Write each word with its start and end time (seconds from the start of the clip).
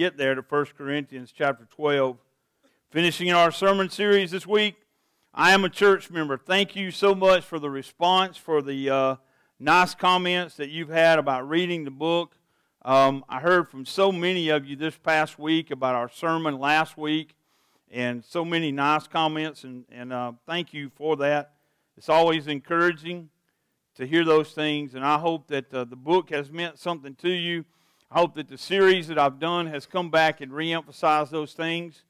get 0.00 0.16
there 0.16 0.34
to 0.34 0.40
1 0.40 0.66
Corinthians 0.78 1.30
chapter 1.30 1.66
12. 1.66 2.16
Finishing 2.90 3.30
our 3.32 3.50
sermon 3.50 3.90
series 3.90 4.30
this 4.30 4.46
week, 4.46 4.76
I 5.34 5.52
am 5.52 5.62
a 5.62 5.68
church 5.68 6.10
member. 6.10 6.38
Thank 6.38 6.74
you 6.74 6.90
so 6.90 7.14
much 7.14 7.44
for 7.44 7.58
the 7.58 7.68
response, 7.68 8.38
for 8.38 8.62
the 8.62 8.88
uh, 8.88 9.16
nice 9.58 9.94
comments 9.94 10.56
that 10.56 10.70
you've 10.70 10.88
had 10.88 11.18
about 11.18 11.46
reading 11.46 11.84
the 11.84 11.90
book. 11.90 12.34
Um, 12.80 13.26
I 13.28 13.40
heard 13.40 13.68
from 13.68 13.84
so 13.84 14.10
many 14.10 14.48
of 14.48 14.64
you 14.64 14.74
this 14.74 14.96
past 14.96 15.38
week 15.38 15.70
about 15.70 15.94
our 15.94 16.08
sermon 16.08 16.58
last 16.58 16.96
week, 16.96 17.34
and 17.90 18.24
so 18.24 18.42
many 18.42 18.72
nice 18.72 19.06
comments, 19.06 19.64
and, 19.64 19.84
and 19.92 20.14
uh, 20.14 20.32
thank 20.46 20.72
you 20.72 20.90
for 20.96 21.14
that. 21.16 21.52
It's 21.98 22.08
always 22.08 22.46
encouraging 22.46 23.28
to 23.96 24.06
hear 24.06 24.24
those 24.24 24.52
things, 24.52 24.94
and 24.94 25.04
I 25.04 25.18
hope 25.18 25.48
that 25.48 25.74
uh, 25.74 25.84
the 25.84 25.94
book 25.94 26.30
has 26.30 26.50
meant 26.50 26.78
something 26.78 27.16
to 27.16 27.28
you. 27.28 27.66
I 28.12 28.18
hope 28.18 28.34
that 28.34 28.48
the 28.48 28.58
series 28.58 29.06
that 29.06 29.18
I've 29.18 29.38
done 29.38 29.68
has 29.68 29.86
come 29.86 30.10
back 30.10 30.40
and 30.40 30.50
reemphasized 30.50 31.30
those 31.30 31.52
things. 31.52 32.02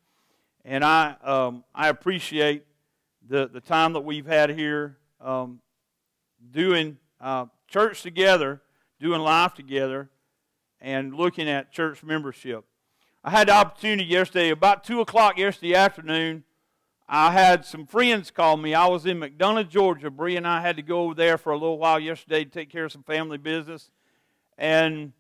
And 0.65 0.83
I, 0.83 1.15
um, 1.23 1.63
I 1.75 1.89
appreciate 1.89 2.65
the, 3.29 3.49
the 3.49 3.61
time 3.61 3.93
that 3.93 4.01
we've 4.01 4.25
had 4.25 4.49
here 4.49 4.97
um, 5.21 5.61
doing 6.53 6.97
uh, 7.21 7.47
church 7.69 8.01
together, 8.03 8.63
doing 8.99 9.21
life 9.21 9.53
together, 9.53 10.09
and 10.81 11.15
looking 11.15 11.51
at 11.51 11.71
church 11.71 12.03
membership. 12.03 12.65
I 13.23 13.30
had 13.30 13.49
the 13.49 13.53
opportunity 13.53 14.05
yesterday, 14.05 14.49
about 14.49 14.85
2 14.85 15.03
o'clock 15.03 15.37
yesterday 15.37 15.75
afternoon, 15.75 16.45
I 17.13 17.33
had 17.33 17.67
some 17.67 17.87
friends 17.87 18.30
call 18.30 18.57
me. 18.57 18.73
I 18.73 18.87
was 18.87 19.05
in 19.05 19.19
McDonough, 19.19 19.69
Georgia. 19.69 20.11
Bree 20.11 20.37
and 20.37 20.47
I 20.47 20.61
had 20.63 20.77
to 20.77 20.83
go 20.83 21.03
over 21.03 21.15
there 21.15 21.37
for 21.37 21.53
a 21.53 21.59
little 21.59 21.77
while 21.77 21.99
yesterday 21.99 22.45
to 22.45 22.51
take 22.51 22.71
care 22.71 22.85
of 22.85 22.93
some 22.93 23.03
family 23.03 23.37
business. 23.37 23.91
And 24.57 25.13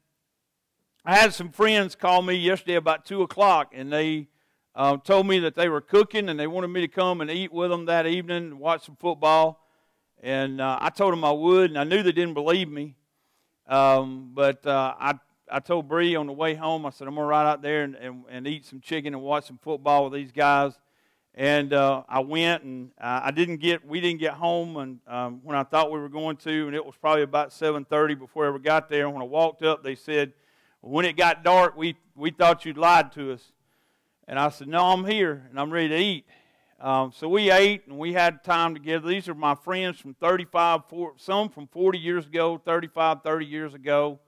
I 1.02 1.16
had 1.16 1.32
some 1.32 1.50
friends 1.50 1.94
call 1.94 2.20
me 2.20 2.34
yesterday 2.34 2.74
about 2.74 3.06
2 3.06 3.22
o'clock, 3.22 3.72
and 3.74 3.90
they 3.90 4.28
uh, 4.74 4.98
told 4.98 5.26
me 5.26 5.38
that 5.38 5.54
they 5.54 5.70
were 5.70 5.80
cooking 5.80 6.28
and 6.28 6.38
they 6.38 6.46
wanted 6.46 6.68
me 6.68 6.82
to 6.82 6.88
come 6.88 7.22
and 7.22 7.30
eat 7.30 7.50
with 7.50 7.70
them 7.70 7.86
that 7.86 8.06
evening 8.06 8.36
and 8.36 8.60
watch 8.60 8.84
some 8.84 8.96
football. 8.96 9.66
And 10.22 10.60
uh, 10.60 10.76
I 10.78 10.90
told 10.90 11.14
them 11.14 11.24
I 11.24 11.32
would, 11.32 11.70
and 11.70 11.78
I 11.78 11.84
knew 11.84 12.02
they 12.02 12.12
didn't 12.12 12.34
believe 12.34 12.68
me. 12.68 12.96
Um, 13.66 14.32
but 14.34 14.66
uh, 14.66 14.94
I, 15.00 15.14
I 15.50 15.60
told 15.60 15.88
Bree 15.88 16.16
on 16.16 16.26
the 16.26 16.34
way 16.34 16.54
home, 16.54 16.84
I 16.84 16.90
said, 16.90 17.08
I'm 17.08 17.14
going 17.14 17.24
to 17.24 17.30
ride 17.30 17.50
out 17.50 17.62
there 17.62 17.82
and, 17.82 17.94
and, 17.94 18.24
and, 18.28 18.46
eat 18.46 18.66
some 18.66 18.80
chicken 18.80 19.14
and 19.14 19.22
watch 19.22 19.46
some 19.46 19.58
football 19.62 20.04
with 20.04 20.12
these 20.12 20.32
guys. 20.32 20.74
And 21.34 21.72
uh, 21.72 22.02
I 22.10 22.20
went, 22.20 22.64
and 22.64 22.90
I 23.00 23.30
didn't 23.30 23.58
get, 23.58 23.86
we 23.86 24.02
didn't 24.02 24.20
get 24.20 24.34
home 24.34 24.76
and, 24.76 24.98
um, 25.06 25.40
when 25.44 25.56
I 25.56 25.62
thought 25.62 25.92
we 25.92 25.98
were 25.98 26.10
going 26.10 26.36
to, 26.38 26.66
and 26.66 26.74
it 26.74 26.84
was 26.84 26.96
probably 27.00 27.22
about 27.22 27.50
7.30 27.50 28.18
before 28.18 28.44
I 28.44 28.48
ever 28.48 28.58
got 28.58 28.90
there. 28.90 29.06
And 29.06 29.14
when 29.14 29.22
I 29.22 29.26
walked 29.26 29.62
up, 29.62 29.82
they 29.82 29.94
said, 29.94 30.34
when 30.80 31.04
it 31.04 31.16
got 31.16 31.44
dark, 31.44 31.76
we, 31.76 31.96
we 32.14 32.30
thought 32.30 32.64
you'd 32.64 32.78
lied 32.78 33.12
to 33.12 33.32
us. 33.32 33.52
And 34.26 34.38
I 34.38 34.48
said, 34.50 34.68
No, 34.68 34.86
I'm 34.86 35.04
here 35.04 35.46
and 35.50 35.58
I'm 35.58 35.70
ready 35.70 35.88
to 35.88 35.98
eat. 35.98 36.24
Um, 36.80 37.12
so 37.14 37.28
we 37.28 37.50
ate 37.50 37.86
and 37.86 37.98
we 37.98 38.14
had 38.14 38.42
time 38.42 38.72
together. 38.74 39.06
These 39.06 39.28
are 39.28 39.34
my 39.34 39.54
friends 39.54 40.00
from 40.00 40.14
35, 40.14 40.86
40, 40.88 41.18
some 41.18 41.50
from 41.50 41.66
40 41.66 41.98
years 41.98 42.26
ago, 42.26 42.60
35, 42.64 43.22
30 43.22 43.44
years 43.44 43.74
ago. 43.74 44.18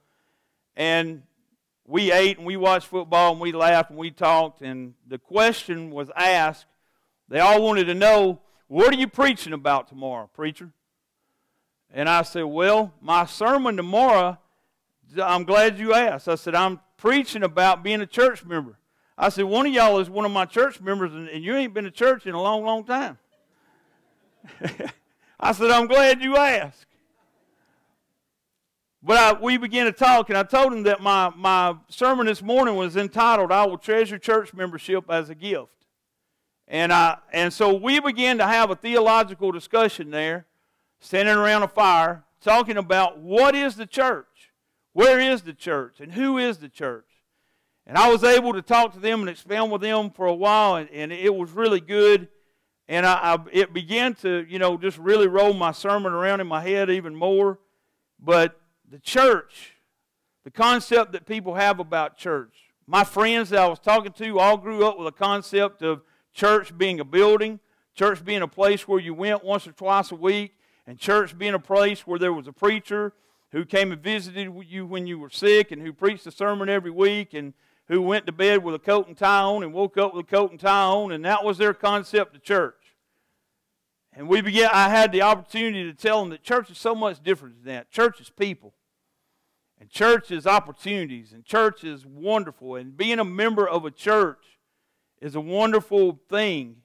And 0.75 1.23
we 1.87 2.11
ate 2.11 2.37
and 2.37 2.45
we 2.45 2.57
watched 2.57 2.87
football 2.87 3.31
and 3.31 3.41
we 3.41 3.51
laughed 3.51 3.89
and 3.89 3.97
we 3.97 4.11
talked. 4.11 4.61
And 4.61 4.93
the 5.07 5.17
question 5.17 5.89
was 5.89 6.11
asked. 6.15 6.67
They 7.29 7.39
all 7.39 7.63
wanted 7.63 7.85
to 7.85 7.95
know, 7.95 8.41
What 8.67 8.93
are 8.93 8.97
you 8.97 9.07
preaching 9.07 9.53
about 9.53 9.87
tomorrow, 9.87 10.29
preacher? 10.31 10.69
And 11.91 12.07
I 12.07 12.21
said, 12.21 12.43
Well, 12.43 12.93
my 13.01 13.25
sermon 13.25 13.77
tomorrow 13.77 14.37
I'm 15.21 15.43
glad 15.43 15.79
you 15.79 15.93
asked. 15.93 16.27
I 16.27 16.35
said, 16.35 16.55
I'm 16.55 16.79
preaching 16.97 17.43
about 17.43 17.83
being 17.83 18.01
a 18.01 18.05
church 18.05 18.45
member. 18.45 18.77
I 19.17 19.29
said, 19.29 19.45
one 19.45 19.65
of 19.65 19.73
y'all 19.73 19.99
is 19.99 20.09
one 20.09 20.25
of 20.25 20.31
my 20.31 20.45
church 20.45 20.81
members, 20.81 21.13
and, 21.13 21.29
and 21.29 21.43
you 21.43 21.55
ain't 21.55 21.73
been 21.73 21.83
to 21.83 21.91
church 21.91 22.25
in 22.25 22.33
a 22.33 22.41
long, 22.41 22.63
long 22.63 22.83
time. 22.83 23.17
I 25.39 25.51
said, 25.51 25.69
I'm 25.69 25.87
glad 25.87 26.21
you 26.21 26.37
asked. 26.37 26.85
But 29.03 29.17
I, 29.17 29.33
we 29.39 29.57
began 29.57 29.85
to 29.85 29.91
talk, 29.91 30.29
and 30.29 30.37
I 30.37 30.43
told 30.43 30.71
him 30.71 30.83
that 30.83 31.01
my, 31.01 31.29
my 31.35 31.75
sermon 31.89 32.25
this 32.25 32.41
morning 32.41 32.75
was 32.75 32.95
entitled, 32.95 33.51
I 33.51 33.65
Will 33.67 33.77
Treasure 33.77 34.17
Church 34.17 34.53
Membership 34.53 35.03
as 35.09 35.29
a 35.29 35.35
Gift. 35.35 35.67
And, 36.69 36.93
I, 36.93 37.17
and 37.33 37.51
so 37.51 37.73
we 37.73 37.99
began 37.99 38.37
to 38.37 38.47
have 38.47 38.71
a 38.71 38.75
theological 38.75 39.51
discussion 39.51 40.09
there, 40.09 40.45
standing 41.01 41.35
around 41.35 41.63
a 41.63 41.67
fire, 41.67 42.23
talking 42.41 42.77
about 42.77 43.19
what 43.19 43.55
is 43.55 43.75
the 43.75 43.85
church? 43.85 44.52
Where 44.93 45.19
is 45.19 45.41
the 45.41 45.53
church? 45.53 45.99
And 45.99 46.13
who 46.13 46.37
is 46.37 46.59
the 46.59 46.69
church? 46.69 47.05
And 47.85 47.97
I 47.97 48.09
was 48.09 48.23
able 48.23 48.53
to 48.53 48.61
talk 48.61 48.93
to 48.93 48.99
them 48.99 49.21
and 49.21 49.29
expound 49.29 49.71
with 49.71 49.81
them 49.81 50.09
for 50.09 50.25
a 50.25 50.33
while, 50.33 50.75
and, 50.75 50.89
and 50.91 51.11
it 51.11 51.35
was 51.35 51.51
really 51.51 51.81
good. 51.81 52.29
And 52.87 53.05
I, 53.05 53.33
I, 53.33 53.37
it 53.51 53.73
began 53.73 54.13
to, 54.15 54.45
you 54.47 54.59
know, 54.59 54.77
just 54.77 54.97
really 54.97 55.27
roll 55.27 55.53
my 55.53 55.71
sermon 55.71 56.13
around 56.13 56.39
in 56.39 56.47
my 56.47 56.61
head 56.61 56.89
even 56.89 57.15
more. 57.15 57.59
But 58.19 58.59
the 58.89 58.99
church, 58.99 59.73
the 60.43 60.51
concept 60.51 61.11
that 61.11 61.25
people 61.25 61.55
have 61.55 61.79
about 61.79 62.17
church, 62.17 62.53
my 62.87 63.03
friends 63.03 63.49
that 63.49 63.59
I 63.59 63.67
was 63.67 63.79
talking 63.79 64.13
to 64.13 64.39
all 64.39 64.57
grew 64.57 64.85
up 64.85 64.97
with 64.97 65.07
a 65.07 65.11
concept 65.11 65.81
of 65.81 66.01
church 66.33 66.77
being 66.77 66.99
a 66.99 67.05
building, 67.05 67.59
church 67.95 68.23
being 68.23 68.41
a 68.41 68.47
place 68.47 68.87
where 68.87 68.99
you 68.99 69.13
went 69.13 69.43
once 69.43 69.67
or 69.67 69.71
twice 69.71 70.11
a 70.11 70.15
week, 70.15 70.55
and 70.85 70.97
church 70.97 71.37
being 71.37 71.53
a 71.53 71.59
place 71.59 72.07
where 72.07 72.19
there 72.19 72.33
was 72.33 72.47
a 72.47 72.53
preacher 72.53 73.13
who 73.53 73.63
came 73.63 73.91
and 73.91 74.01
visited 74.01 74.51
you 74.67 74.85
when 74.85 75.05
you 75.07 75.19
were 75.19 75.29
sick 75.29 75.71
and 75.71 75.81
who 75.81 75.93
preached 75.93 76.25
a 76.25 76.31
sermon 76.31 76.69
every 76.69 76.91
week 76.91 77.35
and 77.35 77.53
who 77.87 78.01
went 78.01 78.25
to 78.25 78.31
bed 78.31 78.63
with 78.63 78.73
a 78.73 78.79
coat 78.79 79.07
and 79.07 79.15
tie 79.15 79.41
on 79.41 79.61
and 79.61 79.71
woke 79.71 79.95
up 79.95 80.13
with 80.13 80.25
a 80.25 80.29
coat 80.29 80.49
and 80.51 80.59
tie 80.59 80.85
on, 80.85 81.11
and 81.11 81.23
that 81.23 81.43
was 81.43 81.59
their 81.59 81.73
concept 81.73 82.35
of 82.35 82.41
church. 82.41 82.95
And 84.11 84.27
we 84.27 84.41
began, 84.41 84.69
I 84.73 84.89
had 84.89 85.11
the 85.11 85.21
opportunity 85.21 85.83
to 85.83 85.93
tell 85.93 86.19
them 86.19 86.29
that 86.29 86.43
church 86.43 86.71
is 86.71 86.79
so 86.79 86.95
much 86.95 87.21
different 87.21 87.63
than 87.63 87.73
that. 87.73 87.91
Church 87.91 88.19
is 88.19 88.29
people. 88.29 88.73
And 89.79 89.89
church 89.89 90.31
is 90.31 90.47
opportunities. 90.47 91.31
And 91.31 91.45
church 91.45 91.83
is 91.83 92.05
wonderful. 92.05 92.75
And 92.75 92.97
being 92.97 93.19
a 93.19 93.25
member 93.25 93.67
of 93.67 93.85
a 93.85 93.91
church 93.91 94.59
is 95.21 95.35
a 95.35 95.41
wonderful 95.41 96.19
thing. 96.29 96.77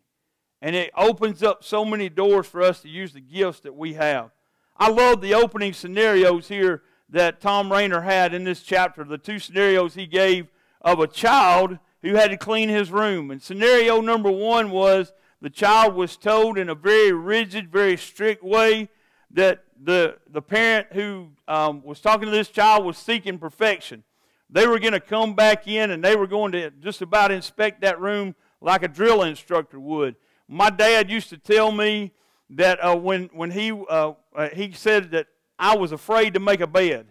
And 0.60 0.74
it 0.74 0.90
opens 0.96 1.42
up 1.42 1.64
so 1.64 1.84
many 1.84 2.08
doors 2.08 2.46
for 2.46 2.62
us 2.62 2.80
to 2.80 2.88
use 2.88 3.12
the 3.12 3.20
gifts 3.20 3.60
that 3.60 3.76
we 3.76 3.94
have. 3.94 4.30
I 4.78 4.90
love 4.90 5.20
the 5.20 5.34
opening 5.34 5.72
scenarios 5.72 6.48
here 6.48 6.82
that 7.10 7.40
Thom 7.40 7.72
Rainer 7.72 8.02
had 8.02 8.32
in 8.32 8.44
this 8.44 8.62
chapter. 8.62 9.02
The 9.02 9.18
two 9.18 9.38
scenarios 9.38 9.94
he 9.94 10.06
gave 10.06 10.46
of 10.80 11.00
a 11.00 11.08
child 11.08 11.78
who 12.02 12.14
had 12.14 12.30
to 12.30 12.36
clean 12.36 12.68
his 12.68 12.92
room. 12.92 13.30
And 13.30 13.42
scenario 13.42 14.00
number 14.00 14.30
one 14.30 14.70
was 14.70 15.12
the 15.40 15.50
child 15.50 15.94
was 15.94 16.16
told 16.16 16.58
in 16.58 16.68
a 16.68 16.74
very 16.74 17.12
rigid, 17.12 17.72
very 17.72 17.96
strict 17.96 18.44
way 18.44 18.88
that 19.32 19.64
the, 19.82 20.16
the 20.30 20.42
parent 20.42 20.88
who 20.92 21.30
um, 21.48 21.82
was 21.82 22.00
talking 22.00 22.26
to 22.26 22.30
this 22.30 22.48
child 22.48 22.84
was 22.84 22.96
seeking 22.96 23.38
perfection. 23.38 24.04
They 24.48 24.66
were 24.66 24.78
going 24.78 24.92
to 24.92 25.00
come 25.00 25.34
back 25.34 25.66
in 25.66 25.90
and 25.90 26.04
they 26.04 26.14
were 26.14 26.26
going 26.26 26.52
to 26.52 26.70
just 26.70 27.02
about 27.02 27.32
inspect 27.32 27.80
that 27.82 28.00
room 28.00 28.34
like 28.60 28.82
a 28.82 28.88
drill 28.88 29.22
instructor 29.22 29.78
would. 29.78 30.16
My 30.48 30.70
dad 30.70 31.10
used 31.10 31.28
to 31.30 31.36
tell 31.36 31.72
me 31.72 32.12
that 32.50 32.78
uh, 32.84 32.96
when, 32.96 33.30
when 33.32 33.50
he, 33.50 33.72
uh, 33.72 34.12
uh, 34.34 34.48
he 34.48 34.72
said 34.72 35.10
that 35.10 35.26
I 35.58 35.76
was 35.76 35.92
afraid 35.92 36.34
to 36.34 36.40
make 36.40 36.60
a 36.60 36.66
bed. 36.66 37.06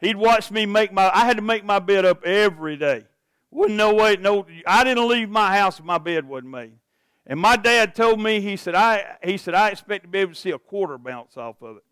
He'd 0.00 0.16
watch 0.16 0.50
me 0.50 0.66
make 0.66 0.92
my, 0.92 1.10
I 1.12 1.24
had 1.24 1.36
to 1.36 1.42
make 1.42 1.64
my 1.64 1.78
bed 1.78 2.04
up 2.04 2.24
every 2.24 2.76
day. 2.76 3.04
Wouldn't 3.50 3.76
no 3.76 3.94
way, 3.94 4.16
no, 4.16 4.46
I 4.66 4.84
didn't 4.84 5.08
leave 5.08 5.30
my 5.30 5.56
house 5.56 5.78
if 5.78 5.84
my 5.84 5.98
bed 5.98 6.26
wasn't 6.26 6.50
made. 6.50 6.72
And 7.26 7.40
my 7.40 7.56
dad 7.56 7.94
told 7.94 8.20
me, 8.20 8.40
he 8.40 8.56
said, 8.56 8.74
I, 8.74 9.16
he 9.24 9.36
said, 9.36 9.54
I 9.54 9.70
expect 9.70 10.04
to 10.04 10.08
be 10.08 10.18
able 10.18 10.34
to 10.34 10.38
see 10.38 10.50
a 10.50 10.58
quarter 10.58 10.96
bounce 10.96 11.36
off 11.36 11.60
of 11.62 11.78
it. 11.78 11.82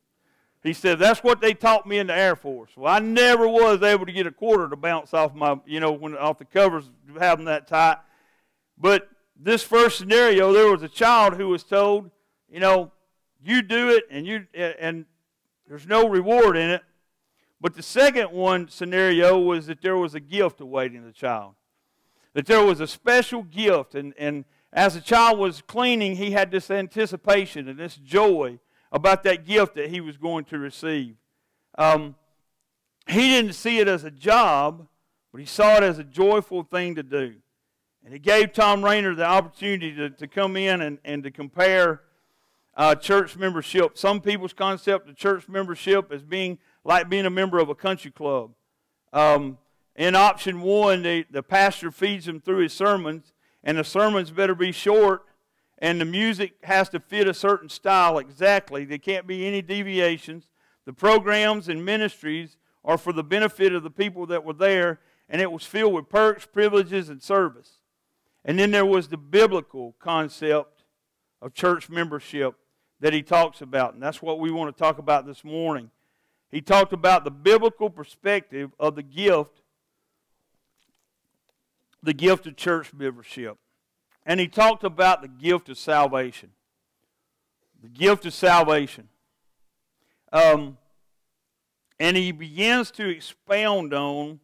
He 0.63 0.73
said, 0.73 0.99
that's 0.99 1.23
what 1.23 1.41
they 1.41 1.53
taught 1.53 1.87
me 1.87 1.99
in 1.99 2.07
the 2.07 2.17
Air 2.17 2.37
Force. 2.37 2.71
Well, 2.77 2.93
I 2.93 2.99
never 2.99 3.47
was 3.47 3.83
able 3.83 4.07
to 4.07 4.13
get 4.13 4.27
a 4.27 4.31
quarter 4.31 4.69
to 4.69 4.77
bounce 4.77 5.13
off 5.13 5.35
my, 5.35 5.61
you 5.67 5.81
know, 5.81 5.93
when 5.93 6.17
off 6.17 6.39
the 6.39 6.45
covers, 6.45 6.91
having 7.19 7.45
that 7.47 7.67
tight. 7.67 7.99
But 8.79 9.09
this 9.39 9.63
first 9.63 9.99
scenario, 9.99 10.53
there 10.53 10.71
was 10.71 10.83
a 10.83 10.89
child 10.89 11.35
who 11.35 11.49
was 11.49 11.65
told, 11.65 12.11
you 12.55 12.61
know, 12.61 12.93
you 13.45 13.63
do 13.63 13.89
it 13.89 14.05
and 14.13 14.25
you 14.25 14.47
and 14.55 15.07
there's 15.67 15.89
no 15.89 16.09
reward 16.09 16.57
in 16.57 16.71
it. 16.71 16.83
But 17.61 17.75
the 17.75 17.83
second 17.83 18.31
one 18.31 18.69
scenario 18.69 19.37
was 19.41 19.67
that 19.67 19.83
there 19.83 19.97
was 19.97 20.15
a 20.15 20.21
gift 20.21 20.61
awaiting 20.61 21.05
the 21.05 21.13
child. 21.13 21.57
That 22.33 22.47
there 22.47 22.65
was 22.65 22.79
a 22.79 22.87
special 22.87 23.43
gift 23.43 23.97
and, 23.97 24.15
and 24.17 24.45
as 24.73 24.95
the 24.95 25.01
child 25.01 25.41
was 25.41 25.63
cleaning, 25.63 26.15
he 26.15 26.31
had 26.31 26.53
this 26.53 26.71
anticipation 26.71 27.69
and 27.69 27.77
this 27.77 27.97
joy 27.97 28.61
about 28.93 29.25
that 29.25 29.45
gift 29.45 29.75
that 29.75 29.91
he 29.91 30.01
was 30.01 30.17
going 30.17 30.45
to 30.45 30.59
receive. 30.59 31.17
Um, 31.77 32.15
he 33.09 33.31
didn't 33.31 33.55
see 33.55 33.81
it 33.81 33.89
as 33.89 34.05
a 34.05 34.13
job, 34.13 34.87
but 35.33 35.41
he 35.41 35.47
saw 35.47 35.79
it 35.79 35.83
as 35.83 35.99
a 35.99 36.05
joyful 36.05 36.63
thing 36.63 36.95
to 36.95 37.03
do. 37.03 37.35
And 38.05 38.15
it 38.15 38.23
gave 38.23 38.53
Thom 38.53 38.85
Rainer 38.85 39.17
the 39.17 39.27
opportunity 39.27 39.93
to, 39.97 40.11
to 40.11 40.29
come 40.29 40.57
in 40.57 40.81
and, 40.83 40.99
and 41.05 41.25
to 41.25 41.33
compare 41.33 42.03
uh, 42.77 42.95
church 42.95 43.37
membership. 43.37 43.97
Some 43.97 44.21
people's 44.21 44.53
concept 44.53 45.09
of 45.09 45.17
church 45.17 45.49
membership 45.49 46.13
is 46.13 46.23
being 46.23 46.59
like 46.85 47.09
being 47.09 47.27
a 47.27 47.31
member 47.31 47.59
of 47.59 47.69
a 47.69 47.75
country 47.75 48.11
club. 48.11 48.53
Um, 49.13 49.59
in 49.97 50.17
option 50.17 50.61
one, 50.61 51.03
the, 51.03 51.25
the 51.31 51.43
pastor 51.43 51.91
feeds 51.91 52.27
them 52.27 52.41
through 52.41 52.63
his 52.63 52.73
sermons, 52.73 53.33
and 53.63 53.79
the 53.79 53.85
sermons 53.85 54.31
better 54.31 54.55
be 54.55 54.73
short, 54.73 55.23
and 55.79 56.01
the 56.01 56.05
music 56.05 56.55
has 56.65 56.89
to 56.91 57.01
fit 57.01 57.29
a 57.29 57.35
certain 57.35 57.69
style 57.69 58.19
exactly. 58.19 58.85
There 58.85 58.99
can't 58.99 59.27
be 59.27 59.47
any 59.47 59.63
deviations. 59.63 60.49
The 60.85 60.93
programs 60.93 61.69
and 61.69 61.85
ministries 61.85 62.57
are 62.85 62.99
for 62.99 63.13
the 63.13 63.25
benefit 63.25 63.73
of 63.73 63.83
the 63.83 63.91
people 63.91 64.27
that 64.27 64.45
were 64.45 64.53
there, 64.53 65.01
and 65.29 65.41
it 65.41 65.51
was 65.51 65.65
filled 65.65 65.95
with 65.95 66.09
perks, 66.09 66.45
privileges, 66.45 67.09
and 67.09 67.23
service. 67.23 67.79
And 68.45 68.59
then 68.59 68.73
there 68.73 68.85
was 68.85 69.09
the 69.09 69.17
biblical 69.17 69.95
concept 69.99 70.85
of 71.41 71.55
church 71.55 71.89
membership 71.89 72.57
that 73.01 73.13
he 73.13 73.23
talks 73.23 73.61
about, 73.61 73.95
and 73.95 74.03
that's 74.03 74.23
what 74.23 74.39
we 74.39 74.51
want 74.51 74.75
to 74.75 74.83
talk 74.83 74.99
about 74.99 75.27
this 75.27 75.45
morning. 75.45 75.91
He 76.51 76.61
talked 76.61 76.93
about 76.93 77.25
the 77.25 77.31
biblical 77.31 77.91
perspective 77.91 78.71
of 78.79 78.95
the 78.95 79.03
gift, 79.03 79.61
the 82.03 82.15
gift 82.15 82.47
of 82.47 82.57
church 82.57 82.93
membership. 82.93 83.59
And 84.25 84.41
he 84.41 84.49
talked 84.49 84.85
about 84.85 85.21
the 85.21 85.29
gift 85.29 85.69
of 85.69 85.79
salvation. 85.79 86.51
The 87.83 87.89
gift 87.89 88.25
of 88.25 88.33
salvation. 88.33 89.09
Um, 90.33 90.79
and 91.99 92.17
he 92.17 92.33
begins 92.33 92.91
to 92.93 93.09
expound 93.09 93.93
on 93.93 94.41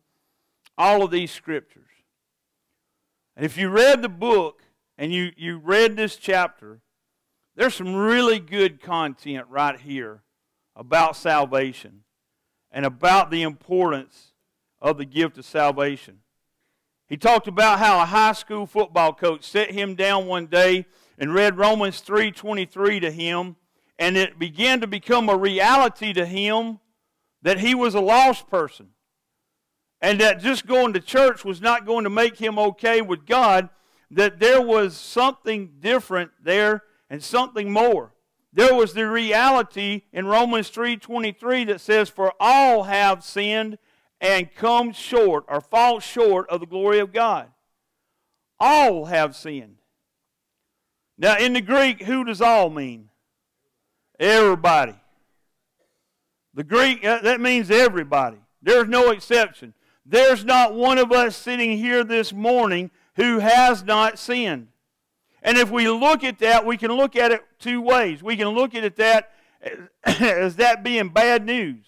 all 0.76 1.02
of 1.02 1.10
these 1.10 1.30
scriptures. 1.30 1.84
And 3.36 3.46
if 3.46 3.56
you 3.56 3.70
read 3.70 4.02
the 4.02 4.08
book 4.08 4.62
and 4.98 5.12
you, 5.12 5.32
you 5.36 5.58
read 5.58 5.96
this 5.96 6.16
chapter, 6.16 6.80
there's 7.56 7.74
some 7.74 7.94
really 7.94 8.38
good 8.38 8.80
content 8.80 9.46
right 9.48 9.78
here 9.78 10.22
about 10.76 11.16
salvation 11.16 12.04
and 12.70 12.86
about 12.86 13.30
the 13.30 13.42
importance 13.42 14.32
of 14.80 14.98
the 14.98 15.04
gift 15.04 15.36
of 15.36 15.44
salvation. 15.44 16.20
He 17.06 17.16
talked 17.16 17.48
about 17.48 17.80
how 17.80 18.00
a 18.00 18.06
high 18.06 18.32
school 18.32 18.66
football 18.66 19.12
coach 19.12 19.44
set 19.44 19.72
him 19.72 19.96
down 19.96 20.26
one 20.26 20.46
day 20.46 20.86
and 21.18 21.34
read 21.34 21.58
Romans 21.58 22.00
3:23 22.00 23.00
to 23.00 23.10
him, 23.10 23.56
and 23.98 24.16
it 24.16 24.38
began 24.38 24.80
to 24.80 24.86
become 24.86 25.28
a 25.28 25.36
reality 25.36 26.12
to 26.12 26.24
him 26.24 26.78
that 27.42 27.58
he 27.58 27.74
was 27.74 27.94
a 27.94 28.00
lost 28.00 28.48
person. 28.48 28.90
And 30.00 30.20
that 30.20 30.40
just 30.40 30.66
going 30.66 30.92
to 30.94 31.00
church 31.00 31.44
was 31.44 31.60
not 31.60 31.84
going 31.84 32.04
to 32.04 32.10
make 32.10 32.38
him 32.38 32.58
okay 32.58 33.02
with 33.02 33.26
God, 33.26 33.68
that 34.10 34.38
there 34.38 34.62
was 34.62 34.96
something 34.96 35.74
different 35.80 36.30
there 36.40 36.84
and 37.10 37.22
something 37.22 37.70
more. 37.70 38.14
There 38.52 38.74
was 38.74 38.94
the 38.94 39.06
reality 39.08 40.02
in 40.12 40.26
Romans 40.26 40.70
3:23 40.70 41.64
that 41.64 41.80
says 41.80 42.08
for 42.08 42.32
all 42.40 42.84
have 42.84 43.22
sinned 43.22 43.78
and 44.20 44.54
come 44.54 44.92
short 44.92 45.44
or 45.48 45.60
fall 45.60 46.00
short 46.00 46.48
of 46.48 46.60
the 46.60 46.66
glory 46.66 46.98
of 46.98 47.12
God. 47.12 47.50
All 48.58 49.06
have 49.06 49.36
sinned. 49.36 49.78
Now 51.18 51.36
in 51.36 51.52
the 51.52 51.60
Greek, 51.60 52.02
who 52.02 52.24
does 52.24 52.40
all 52.40 52.70
mean? 52.70 53.10
Everybody. 54.18 54.94
The 56.54 56.64
Greek, 56.64 57.04
uh, 57.04 57.20
that 57.22 57.40
means 57.40 57.70
everybody. 57.70 58.38
There's 58.60 58.88
no 58.88 59.10
exception. 59.10 59.74
There's 60.04 60.44
not 60.44 60.74
one 60.74 60.98
of 60.98 61.12
us 61.12 61.36
sitting 61.36 61.78
here 61.78 62.02
this 62.02 62.32
morning 62.32 62.90
who 63.14 63.38
has 63.38 63.84
not 63.84 64.18
sinned. 64.18 64.68
And 65.42 65.56
if 65.56 65.70
we 65.70 65.88
look 65.88 66.22
at 66.24 66.38
that, 66.40 66.66
we 66.66 66.76
can 66.76 66.92
look 66.92 67.16
at 67.16 67.32
it 67.32 67.42
two 67.58 67.80
ways. 67.80 68.22
We 68.22 68.36
can 68.36 68.48
look 68.48 68.74
at 68.74 68.84
it 68.84 68.96
that 68.96 69.32
as 70.04 70.56
that 70.56 70.82
being 70.82 71.08
bad 71.08 71.44
news. 71.44 71.84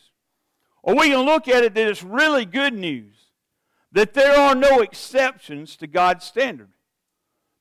Or 0.82 0.94
we 0.94 1.10
can 1.10 1.20
look 1.20 1.48
at 1.48 1.64
it 1.64 1.74
that 1.74 1.88
it's 1.88 2.02
really 2.02 2.44
good 2.44 2.74
news. 2.74 3.14
That 3.92 4.14
there 4.14 4.36
are 4.36 4.54
no 4.54 4.80
exceptions 4.80 5.76
to 5.76 5.86
God's 5.86 6.24
standard. 6.24 6.70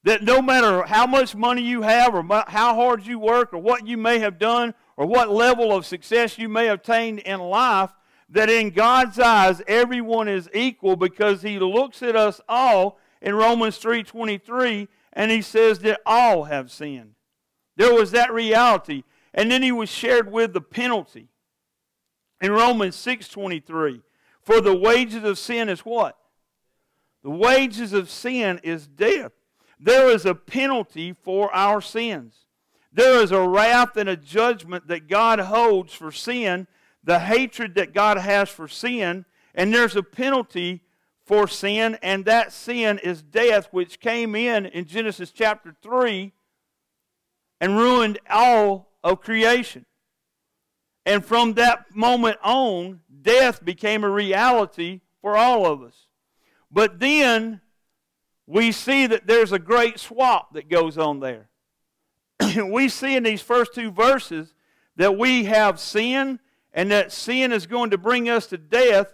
That 0.04 0.24
no 0.24 0.42
matter 0.42 0.84
how 0.84 1.06
much 1.06 1.36
money 1.36 1.62
you 1.62 1.84
have, 1.84 2.16
or 2.16 2.24
how 2.48 2.74
hard 2.76 3.06
you 3.06 3.20
work, 3.20 3.54
or 3.54 3.60
what 3.60 3.86
you 3.86 3.98
may 3.98 4.20
have 4.20 4.40
done, 4.40 4.74
or 4.98 5.06
what 5.06 5.30
level 5.30 5.76
of 5.76 5.86
success 5.86 6.40
you 6.40 6.50
may 6.50 6.66
have 6.66 6.80
attained 6.80 7.20
in 7.20 7.40
life, 7.40 7.92
that 8.30 8.50
in 8.50 8.72
God's 8.72 9.20
eyes 9.20 9.62
everyone 9.68 10.28
is 10.28 10.50
equal 10.54 10.96
because 10.96 11.42
He 11.42 11.60
looks 11.60 12.02
at 12.02 12.16
us 12.16 12.42
all 12.50 12.98
in 13.22 13.36
Romans 13.36 13.78
3:23 13.78 14.88
and 15.14 15.32
he 15.32 15.42
says 15.42 15.80
that 15.80 16.02
all 16.06 16.46
have 16.46 16.72
sinned. 16.72 17.16
There 17.76 17.94
was 17.94 18.12
that 18.12 18.34
reality. 18.34 19.04
And 19.34 19.50
then 19.50 19.64
he 19.64 19.72
was 19.72 19.90
shared 19.90 20.32
with 20.32 20.54
the 20.54 20.62
penalty. 20.62 21.30
In 22.42 22.52
Romans 22.52 22.96
6:23, 22.96 24.02
for 24.42 24.60
the 24.60 24.76
wages 24.76 25.24
of 25.24 25.38
sin 25.38 25.70
is 25.70 25.82
what? 25.82 26.18
The 27.24 27.30
wages 27.30 27.94
of 27.94 28.10
sin 28.10 28.60
is 28.64 28.88
death. 28.88 29.32
There 29.80 30.10
is 30.10 30.26
a 30.26 30.36
penalty 30.36 31.14
for 31.14 31.54
our 31.54 31.82
sins. 31.82 32.46
There 32.92 33.22
is 33.22 33.32
a 33.32 33.48
wrath 33.48 33.96
and 33.96 34.10
a 34.10 34.18
judgment 34.18 34.88
that 34.88 35.08
God 35.08 35.40
holds 35.40 35.94
for 35.94 36.12
sin, 36.12 36.68
the 37.04 37.20
hatred 37.20 37.76
that 37.76 37.94
God 37.94 38.18
has 38.18 38.50
for 38.50 38.68
sin, 38.68 39.26
and 39.56 39.74
there's 39.74 39.96
a 39.96 40.04
penalty 40.04 40.82
for 41.32 41.48
sin, 41.48 41.98
and 42.02 42.26
that 42.26 42.52
sin 42.52 43.00
is 43.00 43.22
death, 43.22 43.70
which 43.72 44.02
came 44.02 44.36
in 44.36 44.66
in 44.66 44.84
Genesis 44.84 45.32
chapter 45.32 45.74
3 45.82 46.34
and 47.62 47.78
ruined 47.78 48.20
all 48.30 48.92
of 49.02 49.22
creation. 49.22 49.86
And 51.06 51.24
from 51.24 51.54
that 51.54 51.96
moment 51.96 52.38
on, 52.44 53.00
death 53.22 53.64
became 53.64 54.04
a 54.04 54.10
reality 54.10 55.00
for 55.22 55.38
all 55.38 55.66
of 55.66 55.82
us. 55.82 56.08
But 56.70 57.00
then 57.00 57.62
we 58.46 58.74
see 58.74 59.08
that 59.08 59.26
there's 59.26 59.54
a 59.54 59.60
great 59.60 60.02
swap 60.02 60.54
that 60.54 60.68
goes 60.68 60.98
on 60.98 61.22
there. 61.22 61.48
we 62.62 62.90
see 62.90 63.16
in 63.16 63.24
these 63.24 63.42
first 63.42 63.74
two 63.74 63.90
verses 63.90 64.54
that 64.98 65.18
we 65.18 65.46
have 65.46 65.80
sin 65.80 66.42
and 66.74 66.92
that 66.92 67.14
sin 67.14 67.54
is 67.54 67.68
going 67.68 67.92
to 67.92 67.98
bring 67.98 68.28
us 68.28 68.48
to 68.48 68.58
death, 68.58 69.14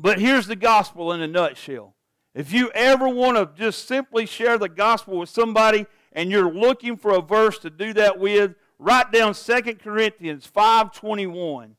but 0.00 0.18
here's 0.18 0.46
the 0.46 0.56
gospel 0.56 1.12
in 1.12 1.20
a 1.20 1.26
nutshell. 1.26 1.94
If 2.34 2.52
you 2.52 2.70
ever 2.70 3.08
want 3.08 3.36
to 3.36 3.60
just 3.60 3.86
simply 3.86 4.24
share 4.24 4.56
the 4.56 4.68
gospel 4.68 5.18
with 5.18 5.28
somebody 5.28 5.86
and 6.12 6.30
you're 6.30 6.52
looking 6.52 6.96
for 6.96 7.12
a 7.12 7.20
verse 7.20 7.58
to 7.58 7.70
do 7.70 7.92
that 7.94 8.18
with, 8.18 8.54
write 8.78 9.12
down 9.12 9.34
2 9.34 9.74
Corinthians 9.74 10.46
5:21 10.46 11.76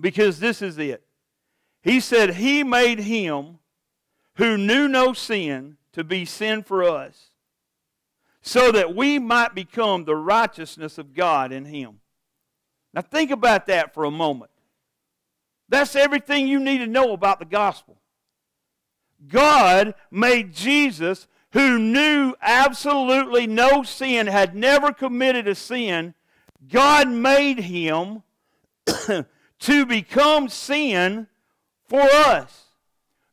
because 0.00 0.40
this 0.40 0.62
is 0.62 0.78
it. 0.78 1.04
He 1.82 2.00
said 2.00 2.34
he 2.34 2.64
made 2.64 2.98
him 3.00 3.58
who 4.36 4.56
knew 4.56 4.88
no 4.88 5.12
sin 5.12 5.76
to 5.92 6.02
be 6.02 6.24
sin 6.24 6.64
for 6.64 6.82
us 6.82 7.30
so 8.42 8.72
that 8.72 8.96
we 8.96 9.18
might 9.20 9.54
become 9.54 10.04
the 10.04 10.16
righteousness 10.16 10.98
of 10.98 11.14
God 11.14 11.52
in 11.52 11.66
him. 11.66 12.00
Now 12.92 13.02
think 13.02 13.30
about 13.30 13.66
that 13.66 13.94
for 13.94 14.04
a 14.04 14.10
moment. 14.10 14.50
That's 15.68 15.96
everything 15.96 16.46
you 16.46 16.60
need 16.60 16.78
to 16.78 16.86
know 16.86 17.12
about 17.12 17.38
the 17.38 17.44
gospel. 17.44 17.96
God 19.28 19.94
made 20.10 20.52
Jesus, 20.52 21.26
who 21.52 21.78
knew 21.78 22.34
absolutely 22.42 23.46
no 23.46 23.82
sin, 23.82 24.26
had 24.26 24.54
never 24.54 24.92
committed 24.92 25.48
a 25.48 25.54
sin, 25.54 26.14
God 26.68 27.08
made 27.08 27.58
him 27.60 28.22
to 29.60 29.86
become 29.86 30.48
sin 30.48 31.26
for 31.86 32.02
us. 32.02 32.64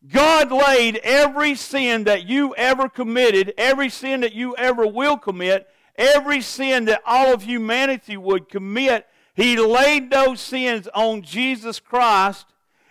God 0.08 0.52
laid 0.52 0.98
every 1.04 1.56
sin 1.56 2.06
that 2.06 2.28
you 2.28 2.56
ever 2.56 2.90
committed, 2.90 3.54
every 3.58 3.90
sin 3.90 4.22
that 4.22 4.34
you 4.34 4.56
ever 4.56 4.88
will 4.88 5.18
commit, 5.18 5.70
every 5.96 6.42
sin 6.42 6.86
that 6.86 7.02
all 7.06 7.34
of 7.34 7.44
humanity 7.44 8.18
would 8.18 8.50
commit, 8.50 9.08
he 9.34 9.58
laid 9.58 10.12
those 10.12 10.40
sins 10.42 10.88
on 10.94 11.22
Jesus 11.22 11.80
Christ, 11.80 12.46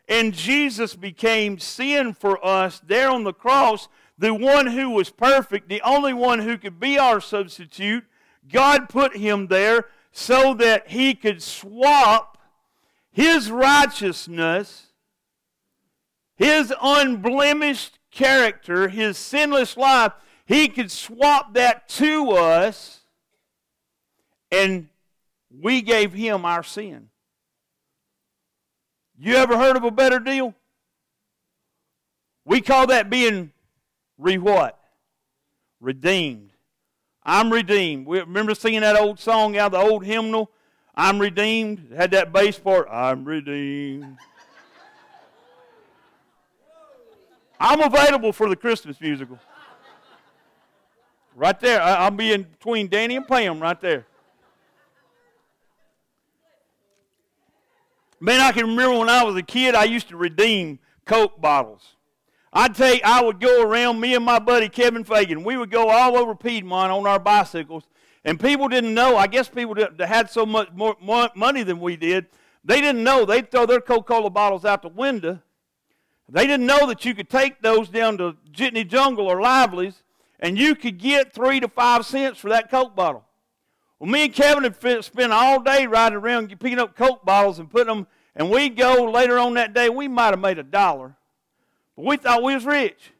and 0.09 0.35
Jesus 0.35 0.97
became 0.97 1.59
sin 1.59 2.14
for 2.14 2.44
us 2.44 2.80
there 2.87 3.11
on 3.11 3.25
the 3.25 3.32
cross. 3.32 3.88
The 4.18 4.35
one 4.35 4.66
who 4.66 4.90
was 4.90 5.11
perfect, 5.11 5.68
the 5.68 5.82
only 5.82 6.12
one 6.12 6.40
who 6.40 6.59
could 6.59 6.80
be 6.80 6.99
our 6.99 7.20
substitute, 7.20 8.04
God 8.50 8.88
put 8.88 9.16
him 9.16 9.47
there 9.47 9.87
so 10.12 10.54
that 10.54 10.88
he 10.88 11.14
could 11.14 11.42
swap 11.42 12.38
his 13.12 13.50
righteousness, 13.50 14.87
his 16.37 16.73
unblemished 16.82 17.99
character, 18.11 18.88
his 18.88 19.16
sinless 19.16 19.76
life, 19.76 20.12
he 20.47 20.68
could 20.68 20.90
swap 20.90 21.54
that 21.54 21.88
to 21.88 22.30
us 22.32 23.00
and 24.50 24.89
we 25.50 25.83
gave 25.83 26.12
him 26.12 26.45
our 26.45 26.62
sin. 26.62 27.09
You 29.19 29.37
ever 29.37 29.59
heard 29.59 29.76
of 29.76 29.85
a 29.85 29.90
better 29.90 30.19
deal? 30.19 30.54
We 32.45 32.61
call 32.61 32.87
that 32.87 33.11
being 33.11 33.52
re 34.19 34.38
what? 34.38 34.78
Redeemed. 35.80 36.52
I'm 37.23 37.52
redeemed. 37.52 38.07
We 38.07 38.21
remember 38.21 38.54
singing 38.54 38.80
that 38.80 38.97
old 38.97 39.21
song 39.21 39.57
out 39.57 39.75
of 39.75 39.80
the 39.80 39.87
old 39.87 40.04
hymnal? 40.04 40.50
I'm 40.95 41.19
redeemed. 41.19 41.92
It 41.92 41.97
had 41.97 42.11
that 42.12 42.33
bass 42.33 42.59
part. 42.59 42.88
I'm 42.90 43.25
redeemed. 43.25 44.16
I'm 47.61 47.83
available 47.83 48.33
for 48.33 48.49
the 48.49 48.57
Christmas 48.57 48.99
musical. 49.00 49.38
Right 51.35 51.61
there. 51.61 51.83
I'll 51.83 52.11
be 52.11 52.33
in 52.33 52.45
between 52.45 52.88
Danny 52.88 53.16
and 53.16 53.28
Pam 53.28 53.61
right 53.61 53.78
there. 53.80 54.07
Man, 58.20 58.40
I 58.40 58.52
can 58.52 58.66
remember 58.66 58.98
when 58.98 59.08
I 59.08 59.24
was 59.24 59.34
a 59.36 59.42
kid, 59.42 59.74
I 59.74 59.84
used 59.84 60.08
to 60.10 60.16
redeem 60.16 60.78
Coke 61.06 61.40
bottles. 61.40 61.96
I'd 62.52 62.74
take, 62.74 63.02
I 63.02 63.22
would 63.22 63.40
go 63.40 63.62
around, 63.62 63.98
me 63.98 64.14
and 64.14 64.24
my 64.24 64.38
buddy 64.38 64.68
Kevin 64.68 65.04
Fagan, 65.04 65.42
we 65.42 65.56
would 65.56 65.70
go 65.70 65.88
all 65.88 66.16
over 66.16 66.34
Piedmont 66.34 66.92
on 66.92 67.06
our 67.06 67.18
bicycles, 67.18 67.84
and 68.24 68.38
people 68.38 68.68
didn't 68.68 68.92
know. 68.92 69.16
I 69.16 69.26
guess 69.26 69.48
people 69.48 69.74
that 69.74 69.98
had 70.00 70.30
so 70.30 70.44
much 70.44 70.68
more 70.72 71.30
money 71.34 71.62
than 71.62 71.80
we 71.80 71.96
did, 71.96 72.26
they 72.62 72.80
didn't 72.82 73.02
know. 73.02 73.24
They'd 73.24 73.50
throw 73.50 73.64
their 73.64 73.80
Coca 73.80 74.14
Cola 74.14 74.28
bottles 74.28 74.66
out 74.66 74.82
the 74.82 74.88
window. 74.88 75.40
They 76.28 76.46
didn't 76.46 76.66
know 76.66 76.86
that 76.88 77.04
you 77.04 77.14
could 77.14 77.30
take 77.30 77.62
those 77.62 77.88
down 77.88 78.18
to 78.18 78.36
Jitney 78.52 78.86
Jungle 78.86 79.26
or 79.28 79.40
Lively's, 79.40 80.02
and 80.38 80.58
you 80.58 80.74
could 80.74 80.98
get 80.98 81.32
three 81.32 81.60
to 81.60 81.68
five 81.68 82.04
cents 82.04 82.38
for 82.38 82.50
that 82.50 82.70
Coke 82.70 82.94
bottle. 82.94 83.24
Well, 84.00 84.11
me 84.11 84.25
and 84.25 84.35
Kevin 84.35 84.64
had 84.64 85.04
spent 85.04 85.30
all 85.33 85.61
day 85.61 85.87
riding 85.87 86.16
around 86.16 86.49
picking 86.59 86.78
up 86.78 86.97
Coke 86.97 87.23
bottles 87.25 87.59
and 87.59 87.71
putting 87.71 87.95
them, 87.95 88.07
and 88.35 88.50
we'd 88.50 88.75
go 88.75 89.04
later 89.04 89.38
on 89.38 89.54
that 89.54 89.75
day, 89.75 89.90
we 89.90 90.09
might 90.09 90.30
have 90.30 90.40
made 90.40 90.59
a 90.59 90.62
dollar. 90.62 91.16
But 91.97 92.07
we 92.07 92.16
thought 92.16 92.42
we 92.42 92.54
was 92.54 92.64
rich. 92.64 93.12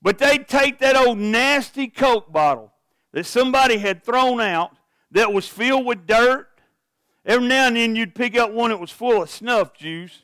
But 0.00 0.18
they'd 0.18 0.46
take 0.46 0.78
that 0.78 0.96
old 0.96 1.18
nasty 1.18 1.88
Coke 1.88 2.32
bottle 2.32 2.72
that 3.12 3.26
somebody 3.26 3.78
had 3.78 4.04
thrown 4.04 4.40
out 4.40 4.76
that 5.10 5.32
was 5.32 5.48
filled 5.48 5.86
with 5.86 6.06
dirt. 6.06 6.46
Every 7.26 7.48
now 7.48 7.66
and 7.66 7.76
then 7.76 7.96
you'd 7.96 8.14
pick 8.14 8.38
up 8.38 8.52
one 8.52 8.70
that 8.70 8.78
was 8.78 8.92
full 8.92 9.22
of 9.22 9.28
snuff 9.28 9.74
juice. 9.74 10.22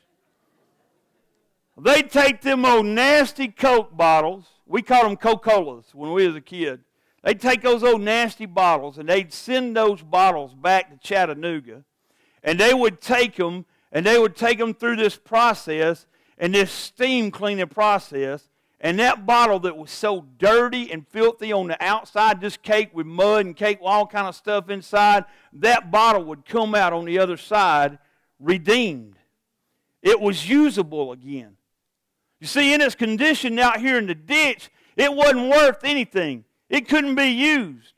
They'd 1.79 2.09
take 2.09 2.41
them 2.41 2.63
old 2.65 2.85
nasty 2.85 3.49
Coke 3.49 3.95
bottles. 3.95 4.45
We 4.65 4.81
called 4.81 5.07
them 5.07 5.17
Coca-Colas 5.17 5.93
when 5.93 6.13
we 6.13 6.25
was 6.25 6.37
a 6.37 6.41
kid. 6.41 6.79
They'd 7.23 7.39
take 7.39 7.61
those 7.61 7.83
old 7.83 8.01
nasty 8.01 8.45
bottles 8.45 8.97
and 8.97 9.09
they'd 9.09 9.33
send 9.33 9.75
those 9.75 10.01
bottles 10.01 10.53
back 10.53 10.89
to 10.89 10.97
Chattanooga. 10.97 11.83
And 12.43 12.59
they 12.59 12.73
would 12.73 13.01
take 13.01 13.35
them 13.35 13.65
and 13.91 14.05
they 14.05 14.19
would 14.19 14.35
take 14.35 14.59
them 14.59 14.73
through 14.73 14.97
this 14.97 15.15
process 15.17 16.05
and 16.37 16.53
this 16.53 16.71
steam 16.71 17.31
cleaning 17.31 17.67
process. 17.67 18.49
And 18.79 18.99
that 18.99 19.25
bottle 19.25 19.59
that 19.61 19.75
was 19.75 19.89
so 19.89 20.25
dirty 20.37 20.91
and 20.91 21.07
filthy 21.07 21.51
on 21.51 21.67
the 21.67 21.83
outside, 21.83 22.41
just 22.41 22.61
caked 22.61 22.93
with 22.93 23.07
mud 23.07 23.45
and 23.47 23.55
caked 23.55 23.81
with 23.81 23.89
all 23.89 24.05
kind 24.05 24.27
of 24.27 24.35
stuff 24.35 24.69
inside, 24.69 25.25
that 25.53 25.89
bottle 25.89 26.23
would 26.25 26.45
come 26.45 26.75
out 26.75 26.93
on 26.93 27.05
the 27.05 27.17
other 27.17 27.37
side 27.37 27.97
redeemed. 28.39 29.15
It 30.03 30.21
was 30.21 30.47
usable 30.47 31.11
again. 31.11 31.57
You 32.39 32.45
see, 32.45 32.71
in 32.71 32.81
its 32.81 32.93
condition 32.93 33.57
out 33.57 33.79
here 33.79 33.97
in 33.97 34.05
the 34.05 34.13
ditch, 34.13 34.69
it 34.95 35.11
wasn't 35.11 35.49
worth 35.49 35.83
anything. 35.83 36.45
It 36.69 36.87
couldn't 36.87 37.15
be 37.15 37.27
used. 37.27 37.93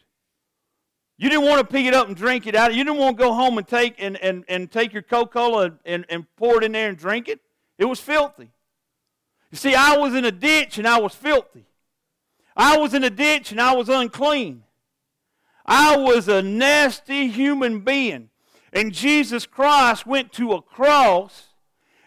You 1.17 1.29
didn't 1.29 1.45
want 1.45 1.59
to 1.59 1.65
pick 1.65 1.85
it 1.85 1.93
up 1.93 2.07
and 2.07 2.15
drink 2.15 2.47
it 2.47 2.55
out. 2.55 2.73
You 2.73 2.83
didn't 2.83 2.99
want 2.99 3.17
to 3.17 3.23
go 3.23 3.33
home 3.33 3.57
and 3.57 3.67
take 3.67 3.95
and, 3.99 4.15
and, 4.17 4.45
and 4.47 4.71
take 4.71 4.93
your 4.93 5.01
Coca-Cola 5.01 5.65
and, 5.65 5.79
and, 5.85 6.05
and 6.07 6.35
pour 6.37 6.57
it 6.57 6.63
in 6.63 6.71
there 6.71 6.87
and 6.87 6.97
drink 6.97 7.27
it. 7.27 7.41
It 7.77 7.85
was 7.85 7.99
filthy. 7.99 8.51
You 9.51 9.57
see, 9.57 9.75
I 9.75 9.97
was 9.97 10.13
in 10.13 10.23
a 10.23 10.31
ditch 10.31 10.77
and 10.77 10.87
I 10.87 10.99
was 10.99 11.13
filthy. 11.13 11.65
I 12.55 12.77
was 12.77 12.93
in 12.93 13.03
a 13.03 13.09
ditch 13.09 13.51
and 13.51 13.59
I 13.59 13.75
was 13.75 13.89
unclean. 13.89 14.63
I 15.65 15.97
was 15.97 16.27
a 16.27 16.41
nasty 16.41 17.27
human 17.27 17.81
being. 17.81 18.29
And 18.71 18.93
Jesus 18.93 19.45
Christ 19.45 20.05
went 20.05 20.31
to 20.33 20.53
a 20.53 20.61
cross 20.61 21.47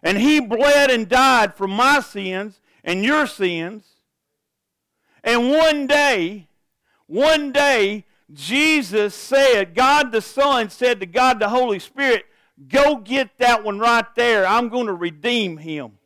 and 0.03 0.19
he 0.19 0.41
bled 0.41 0.91
and 0.91 1.09
died 1.09 1.55
for 1.55 1.69
my 1.69 2.01
sins 2.01 2.61
and 2.83 3.05
your 3.05 3.27
sins. 3.27 3.85
And 5.23 5.51
one 5.51 5.87
day, 5.87 6.49
one 7.13 7.53
day, 7.53 8.07
Jesus 8.33 9.15
said, 9.15 9.75
God 9.75 10.13
the 10.13 10.23
Son 10.23 10.71
said 10.71 11.01
to 11.01 11.07
God 11.07 11.39
the 11.41 11.51
Holy 11.51 11.79
Spirit, 11.79 12.25
Go 12.71 12.97
get 12.97 13.37
that 13.37 13.63
one 13.63 13.79
right 13.79 14.07
there. 14.17 14.47
I'm 14.47 14.71
going 14.71 14.87
to 14.87 14.95
redeem 14.95 15.59
him. 15.59 15.99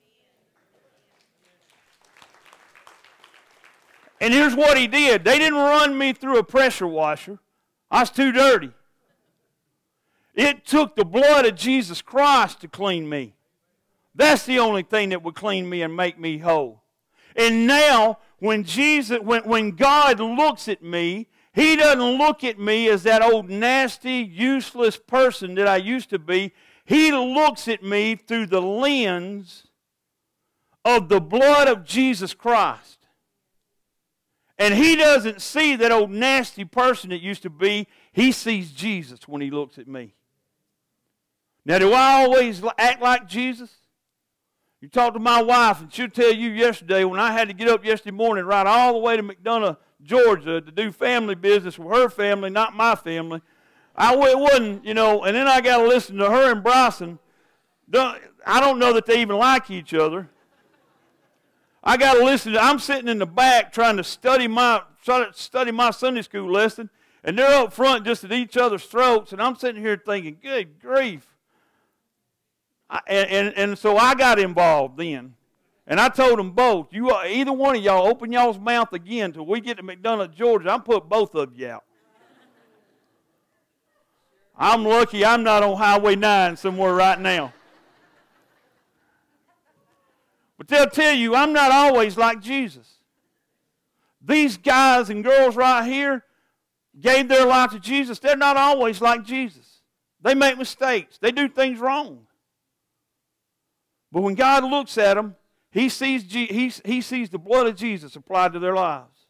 And 4.21 4.35
here's 4.35 4.57
what 4.57 4.77
he 4.77 4.89
did 4.89 5.23
they 5.23 5.39
didn't 5.39 5.59
run 5.59 5.97
me 5.97 6.13
through 6.13 6.39
a 6.39 6.45
pressure 6.45 6.89
washer, 6.89 7.39
I 7.89 8.01
was 8.01 8.11
too 8.11 8.33
dirty. 8.33 8.73
It 10.35 10.67
took 10.67 10.97
the 10.97 11.05
blood 11.05 11.47
of 11.47 11.55
Jesus 11.55 12.03
Christ 12.03 12.63
to 12.63 12.69
clean 12.69 13.09
me. 13.09 13.35
That's 14.17 14.45
the 14.45 14.59
only 14.59 14.83
thing 14.83 15.11
that 15.11 15.23
would 15.23 15.37
clean 15.37 15.69
me 15.69 15.83
and 15.83 15.95
make 15.95 16.19
me 16.19 16.39
whole. 16.39 16.83
And 17.37 17.69
now, 17.69 18.19
when 18.39 18.65
Jesus, 18.65 19.21
when, 19.21 19.43
when 19.45 19.71
God 19.73 20.21
looks 20.21 20.69
at 20.69 20.83
me, 20.83 21.29
He 21.53 21.77
doesn't 21.77 22.19
look 22.19 22.45
at 22.45 22.59
me 22.59 22.89
as 22.89 23.03
that 23.05 23.23
old 23.23 23.49
nasty, 23.49 24.19
useless 24.19 24.97
person 24.97 25.55
that 25.55 25.67
I 25.67 25.77
used 25.77 26.11
to 26.11 26.19
be. 26.19 26.53
He 26.85 27.11
looks 27.13 27.67
at 27.67 27.83
me 27.83 28.15
through 28.15 28.47
the 28.47 28.63
lens 28.63 29.67
of 30.85 31.09
the 31.09 31.21
blood 31.21 31.67
of 31.67 31.85
Jesus 31.85 32.33
Christ. 32.33 32.97
And 34.59 34.73
he 34.73 34.97
doesn't 34.97 35.43
see 35.43 35.77
that 35.77 35.93
old 35.93 36.11
nasty 36.11 36.65
person 36.65 37.11
that 37.11 37.21
used 37.21 37.43
to 37.43 37.51
be. 37.51 37.89
He 38.13 38.33
sees 38.33 38.73
Jesus 38.73 39.29
when 39.29 39.43
he 39.43 39.51
looks 39.51 39.79
at 39.79 39.89
me. 39.89 40.15
Now, 41.65 41.79
do 41.79 41.93
I 41.93 42.23
always 42.23 42.63
act 42.79 43.03
like 43.03 43.29
Jesus? 43.29 43.71
You 44.81 44.89
talk 44.89 45.15
to 45.15 45.19
my 45.19 45.43
wife, 45.43 45.81
and 45.81 45.93
she'll 45.93 46.11
tell 46.11 46.33
you 46.33 46.51
yesterday 46.51 47.05
when 47.05 47.19
I 47.19 47.33
had 47.33 47.49
to 47.49 47.55
get 47.55 47.69
up 47.69 47.85
yesterday 47.85 48.15
morning, 48.15 48.45
ride 48.45 48.67
all 48.67 48.93
the 48.93 48.99
way 48.99 49.17
to 49.17 49.23
McDonough, 49.23 49.79
Georgia, 50.03 50.61
to 50.61 50.71
do 50.71 50.93
family 50.93 51.35
business 51.35 51.79
with 51.79 51.97
her 51.97 52.11
family, 52.11 52.51
not 52.51 52.77
my 52.77 52.95
family. 52.95 53.41
I 53.97 54.15
it 54.15 54.39
wasn't, 54.39 54.85
you 54.85 54.93
know, 54.93 55.25
and 55.25 55.35
then 55.35 55.49
I 55.49 55.63
got 55.63 55.79
to 55.79 55.89
listen 55.89 56.17
to 56.17 56.29
her 56.29 56.53
and 56.53 56.63
Bryson. 56.63 57.19
I 57.95 58.61
don't 58.61 58.79
know 58.79 58.93
that 58.93 59.07
they 59.07 59.23
even 59.23 59.37
like 59.37 59.71
each 59.71 59.95
other. 59.95 60.29
I 61.83 61.97
got 61.97 62.15
to 62.15 62.25
listen 62.25 62.53
to. 62.53 62.63
I'm 62.63 62.79
sitting 62.79 63.09
in 63.09 63.19
the 63.19 63.27
back 63.27 63.73
trying 63.73 63.97
to 63.97 64.05
study 64.05 64.49
my 64.49 64.83
study 65.33 65.71
my 65.71 65.91
Sunday 65.91 66.23
school 66.23 66.51
lesson, 66.51 66.91
and 67.25 67.39
they're 67.39 67.63
up 67.63 67.73
front 67.73 68.05
just 68.05 68.25
at 68.25 68.33
each 68.33 68.57
other's 68.57 68.85
throats, 68.85 69.33
and 69.33 69.41
I'm 69.41 69.57
sitting 69.57 69.81
here 69.81 70.01
thinking, 70.05 70.37
"Good 70.43 70.81
grief!" 70.81 71.36
And, 73.09 73.53
and, 73.57 73.79
so 73.79 73.97
I 73.97 74.15
got 74.15 74.39
involved 74.39 74.97
then. 74.99 75.35
And 75.89 76.01
I 76.01 76.09
told 76.09 76.39
them 76.39 76.53
both, 76.53 76.93
you 76.93 77.11
uh, 77.11 77.25
either 77.27 77.53
one 77.53 77.77
of 77.77 77.83
y'all 77.83 78.07
open 78.07 78.33
y'all's 78.33 78.59
mouth 78.59 78.93
again 78.93 79.33
till 79.33 79.47
we 79.47 79.61
get 79.61 79.77
to 79.77 79.83
McDonough, 79.83 80.35
Georgia. 80.35 80.71
I'm 80.71 80.83
put 80.83 81.09
both 81.09 81.35
of 81.35 81.57
you 81.57 81.69
out. 81.69 81.85
I'm 84.59 84.85
lucky 84.85 85.25
I'm 85.25 85.43
not 85.43 85.63
on 85.63 85.77
Highway 85.77 86.17
9 86.17 86.57
somewhere 86.57 86.95
right 86.95 87.21
now. 87.21 87.53
But 90.57 90.69
they'll 90.69 90.89
tell 90.89 91.15
you 91.15 91.35
I'm 91.35 91.53
not 91.53 91.71
always 91.71 92.17
like 92.17 92.41
Jesus. 92.41 92.95
These 94.21 94.57
guys 94.57 95.11
and 95.11 95.23
girls 95.23 95.55
right 95.55 95.87
here 95.87 96.25
gave 96.99 97.29
their 97.29 97.45
life 97.45 97.71
to 97.73 97.79
Jesus. 97.79 98.19
They're 98.19 98.37
not 98.37 98.57
always 98.57 99.01
like 99.01 99.25
Jesus. 99.25 99.83
They 100.23 100.35
make 100.35 100.59
mistakes. 100.59 101.19
They 101.19 101.31
do 101.31 101.49
things 101.49 101.79
wrong. 101.79 102.26
But 104.13 104.23
when 104.23 104.35
God 104.35 104.65
looks 104.65 104.97
at 104.99 105.15
them, 105.15 105.37
he 105.71 105.89
sees, 105.89 106.33
he, 106.33 106.73
he 106.85 107.01
sees 107.01 107.29
the 107.29 107.39
blood 107.39 107.67
of 107.67 107.77
Jesus 107.77 108.17
applied 108.17 108.53
to 108.55 108.59
their 108.59 108.75
lives. 108.75 109.27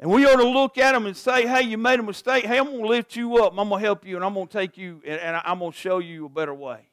And 0.00 0.10
we 0.10 0.24
ought 0.26 0.36
to 0.36 0.48
look 0.48 0.78
at 0.78 0.92
them 0.92 1.06
and 1.06 1.16
say, 1.16 1.46
hey, 1.46 1.62
you 1.62 1.78
made 1.78 2.00
a 2.00 2.02
mistake. 2.02 2.44
Hey, 2.44 2.58
I'm 2.58 2.66
going 2.66 2.82
to 2.82 2.88
lift 2.88 3.14
you 3.14 3.36
up. 3.36 3.52
I'm 3.56 3.68
going 3.68 3.80
to 3.80 3.86
help 3.86 4.04
you, 4.04 4.16
and 4.16 4.24
I'm 4.24 4.34
going 4.34 4.48
to 4.48 4.52
take 4.52 4.76
you, 4.76 5.00
and, 5.06 5.20
and 5.20 5.36
I'm 5.44 5.60
going 5.60 5.70
to 5.70 5.78
show 5.78 5.98
you 5.98 6.26
a 6.26 6.28
better 6.28 6.54
way. 6.54 6.88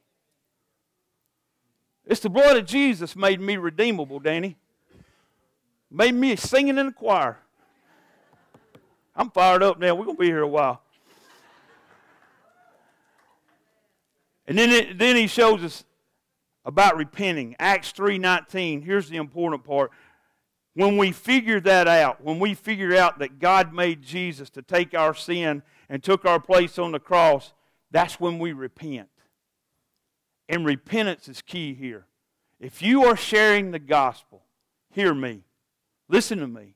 It's 2.05 2.19
the 2.19 2.29
blood 2.29 2.57
of 2.57 2.65
Jesus 2.65 3.15
made 3.15 3.39
me 3.39 3.57
redeemable, 3.57 4.19
Danny. 4.19 4.57
Made 5.89 6.13
me 6.13 6.35
singing 6.35 6.77
in 6.77 6.87
the 6.87 6.91
choir. 6.91 7.37
I'm 9.15 9.31
fired 9.31 9.63
up 9.63 9.79
now. 9.79 9.95
We're 9.95 10.05
going 10.05 10.17
to 10.17 10.21
be 10.21 10.27
here 10.27 10.41
a 10.41 10.47
while. 10.47 10.81
And 14.47 14.57
then, 14.57 14.69
it, 14.69 14.97
then 14.97 15.15
he 15.15 15.27
shows 15.27 15.63
us 15.63 15.83
about 16.69 16.95
repenting. 16.95 17.55
Acts 17.57 17.91
3:19. 17.91 18.83
Here's 18.83 19.09
the 19.09 19.17
important 19.17 19.63
part. 19.63 19.91
When 20.75 20.97
we 20.97 21.11
figure 21.11 21.59
that 21.61 21.87
out, 21.87 22.23
when 22.23 22.39
we 22.39 22.53
figure 22.53 22.95
out 22.95 23.17
that 23.19 23.39
God 23.39 23.73
made 23.73 24.03
Jesus 24.03 24.51
to 24.51 24.61
take 24.61 24.93
our 24.93 25.15
sin 25.15 25.63
and 25.89 26.03
took 26.03 26.25
our 26.25 26.39
place 26.39 26.77
on 26.77 26.91
the 26.91 26.99
cross, 26.99 27.53
that's 27.89 28.19
when 28.19 28.37
we 28.37 28.53
repent. 28.53 29.09
And 30.47 30.63
repentance 30.63 31.27
is 31.27 31.41
key 31.41 31.73
here. 31.73 32.05
If 32.59 32.83
you 32.83 33.03
are 33.03 33.17
sharing 33.17 33.71
the 33.71 33.79
gospel, 33.79 34.43
hear 34.91 35.15
me. 35.15 35.41
Listen 36.07 36.37
to 36.37 36.47
me. 36.47 36.75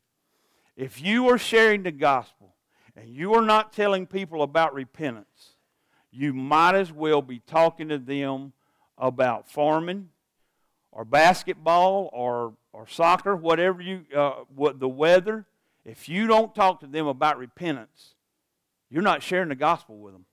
If 0.76 1.00
you 1.02 1.30
are 1.30 1.38
sharing 1.38 1.84
the 1.84 1.92
gospel 1.92 2.56
and 2.96 3.10
you 3.10 3.36
are 3.36 3.44
not 3.44 3.74
telling 3.74 4.08
people 4.08 4.42
about 4.42 4.74
repentance, 4.74 5.56
you 6.10 6.34
might 6.34 6.74
as 6.74 6.92
well 6.92 7.22
be 7.22 7.40
talking 7.40 7.90
to 7.90 8.00
them 8.00 8.54
about 9.04 9.50
farming 9.50 10.08
or 10.94 11.04
basketball 11.04 12.10
or, 12.14 12.54
or 12.72 12.88
soccer, 12.88 13.36
whatever 13.36 13.82
you, 13.82 14.06
uh, 14.16 14.44
what 14.56 14.80
the 14.80 14.88
weather, 14.88 15.46
if 15.84 16.08
you 16.08 16.26
don't 16.26 16.56
talk 16.56 16.80
to 16.80 16.88
them 16.88 17.06
about 17.06 17.38
repentance, 17.38 18.16
you're 18.90 19.02
not 19.02 19.22
sharing 19.22 19.50
the 19.50 19.56
gospel 19.56 19.98
with 19.98 20.14
them. 20.14 20.26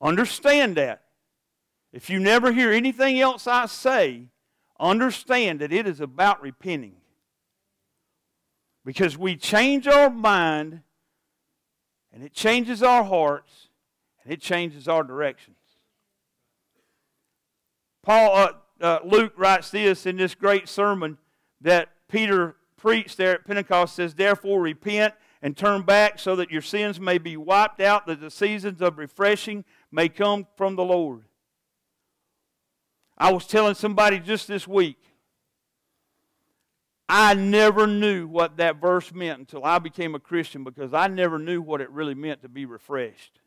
Understand 0.00 0.76
that. 0.76 1.02
If 1.92 2.10
you 2.10 2.20
never 2.20 2.52
hear 2.52 2.70
anything 2.70 3.20
else 3.20 3.48
I 3.48 3.66
say, 3.66 4.28
understand 4.78 5.60
that 5.60 5.72
it 5.72 5.86
is 5.88 6.00
about 6.00 6.42
repenting. 6.42 6.96
Because 8.84 9.18
we 9.18 9.34
change 9.34 9.88
our 9.88 10.10
mind, 10.10 10.82
and 12.12 12.22
it 12.22 12.34
changes 12.34 12.82
our 12.82 13.02
hearts, 13.02 13.68
and 14.22 14.32
it 14.32 14.40
changes 14.40 14.86
our 14.86 15.02
directions. 15.02 15.56
Paul, 18.04 18.36
uh, 18.36 18.52
uh, 18.80 18.98
Luke 19.02 19.32
writes 19.36 19.70
this 19.70 20.04
in 20.04 20.16
this 20.18 20.34
great 20.34 20.68
sermon 20.68 21.16
that 21.62 21.88
Peter 22.08 22.56
preached 22.76 23.16
there 23.16 23.32
at 23.32 23.46
Pentecost 23.46 23.96
says, 23.96 24.14
Therefore 24.14 24.60
repent 24.60 25.14
and 25.40 25.56
turn 25.56 25.82
back 25.82 26.18
so 26.18 26.36
that 26.36 26.50
your 26.50 26.60
sins 26.60 27.00
may 27.00 27.16
be 27.16 27.36
wiped 27.36 27.80
out, 27.80 28.06
that 28.06 28.20
the 28.20 28.30
seasons 28.30 28.82
of 28.82 28.98
refreshing 28.98 29.64
may 29.90 30.10
come 30.10 30.46
from 30.56 30.76
the 30.76 30.84
Lord. 30.84 31.24
I 33.16 33.32
was 33.32 33.46
telling 33.46 33.74
somebody 33.74 34.18
just 34.18 34.48
this 34.48 34.68
week, 34.68 34.98
I 37.08 37.32
never 37.32 37.86
knew 37.86 38.26
what 38.26 38.58
that 38.58 38.80
verse 38.80 39.14
meant 39.14 39.38
until 39.38 39.64
I 39.64 39.78
became 39.78 40.14
a 40.14 40.20
Christian 40.20 40.62
because 40.62 40.92
I 40.92 41.06
never 41.06 41.38
knew 41.38 41.62
what 41.62 41.80
it 41.80 41.90
really 41.90 42.14
meant 42.14 42.42
to 42.42 42.48
be 42.48 42.66
refreshed. 42.66 43.40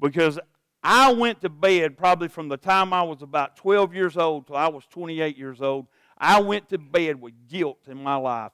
Because 0.00 0.40
I 0.82 1.12
went 1.12 1.42
to 1.42 1.48
bed 1.48 1.98
probably 1.98 2.28
from 2.28 2.48
the 2.48 2.56
time 2.56 2.92
I 2.92 3.02
was 3.02 3.22
about 3.22 3.56
12 3.56 3.94
years 3.94 4.16
old 4.16 4.46
till 4.46 4.56
I 4.56 4.68
was 4.68 4.84
28 4.86 5.36
years 5.36 5.60
old. 5.60 5.86
I 6.16 6.40
went 6.40 6.68
to 6.70 6.78
bed 6.78 7.20
with 7.20 7.34
guilt 7.48 7.80
in 7.86 8.02
my 8.02 8.16
life 8.16 8.52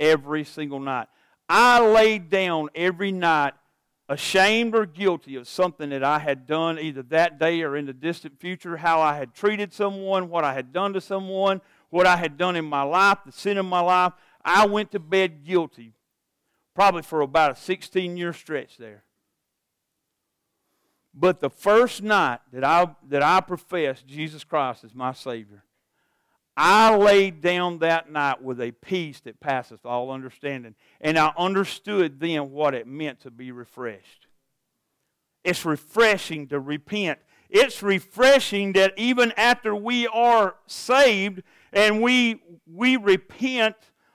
every 0.00 0.44
single 0.44 0.80
night. 0.80 1.08
I 1.48 1.80
laid 1.80 2.30
down 2.30 2.68
every 2.74 3.12
night 3.12 3.54
ashamed 4.08 4.74
or 4.74 4.86
guilty 4.86 5.36
of 5.36 5.46
something 5.46 5.90
that 5.90 6.02
I 6.02 6.18
had 6.18 6.46
done 6.46 6.78
either 6.78 7.02
that 7.04 7.38
day 7.38 7.62
or 7.62 7.76
in 7.76 7.86
the 7.86 7.92
distant 7.92 8.40
future, 8.40 8.78
how 8.78 9.00
I 9.00 9.16
had 9.16 9.34
treated 9.34 9.72
someone, 9.72 10.30
what 10.30 10.44
I 10.44 10.54
had 10.54 10.72
done 10.72 10.94
to 10.94 11.00
someone, 11.00 11.60
what 11.90 12.06
I 12.06 12.16
had 12.16 12.38
done 12.38 12.56
in 12.56 12.64
my 12.64 12.82
life, 12.82 13.18
the 13.24 13.32
sin 13.32 13.58
in 13.58 13.66
my 13.66 13.80
life. 13.80 14.14
I 14.44 14.66
went 14.66 14.92
to 14.92 14.98
bed 14.98 15.44
guilty, 15.44 15.92
probably 16.74 17.02
for 17.02 17.20
about 17.20 17.52
a 17.52 17.56
16 17.56 18.16
year 18.16 18.32
stretch 18.32 18.78
there. 18.78 19.04
But 21.20 21.40
the 21.40 21.50
first 21.50 22.00
night 22.00 22.38
that 22.52 22.62
I, 22.62 22.94
that 23.08 23.24
I 23.24 23.40
professed 23.40 24.06
Jesus 24.06 24.44
Christ 24.44 24.84
as 24.84 24.94
my 24.94 25.12
Savior, 25.12 25.64
I 26.56 26.94
laid 26.94 27.40
down 27.40 27.80
that 27.80 28.12
night 28.12 28.40
with 28.40 28.60
a 28.60 28.70
peace 28.70 29.18
that 29.20 29.40
passeth 29.40 29.84
all 29.84 30.12
understanding. 30.12 30.76
And 31.00 31.18
I 31.18 31.32
understood 31.36 32.20
then 32.20 32.52
what 32.52 32.72
it 32.72 32.86
meant 32.86 33.20
to 33.20 33.32
be 33.32 33.50
refreshed. 33.50 34.28
It's 35.42 35.64
refreshing 35.64 36.46
to 36.48 36.60
repent. 36.60 37.18
It's 37.50 37.82
refreshing 37.82 38.74
that 38.74 38.92
even 38.96 39.32
after 39.36 39.74
we 39.74 40.06
are 40.06 40.54
saved 40.68 41.42
and 41.72 42.00
we, 42.00 42.42
we 42.72 42.96
repent 42.96 43.74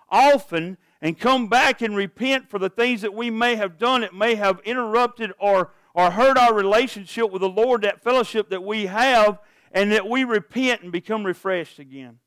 often 0.10 0.77
and 1.01 1.19
come 1.19 1.48
back 1.48 1.81
and 1.81 1.98
repent 1.98 2.50
for 2.50 2.60
the 2.60 2.69
things 2.69 3.01
that 3.01 3.13
we 3.13 3.29
may 3.29 3.55
have 3.55 3.77
done, 3.77 4.01
that 4.01 4.13
may 4.13 4.36
have 4.36 4.62
interrupted 4.63 5.33
or 5.38 5.72
or 5.94 6.12
hurt 6.12 6.38
our 6.38 6.54
relationship 6.54 7.32
with 7.32 7.42
the 7.42 7.50
Lord, 7.50 7.84
that 7.84 8.02
fellowship 8.02 8.50
that 8.50 8.64
we 8.64 8.88
have, 8.88 9.40
and 9.72 9.92
that 9.92 10.08
we 10.08 10.24
repent 10.24 10.82
and 10.82 10.92
become 10.92 11.24
refreshed 11.24 11.80
again. 11.80 12.20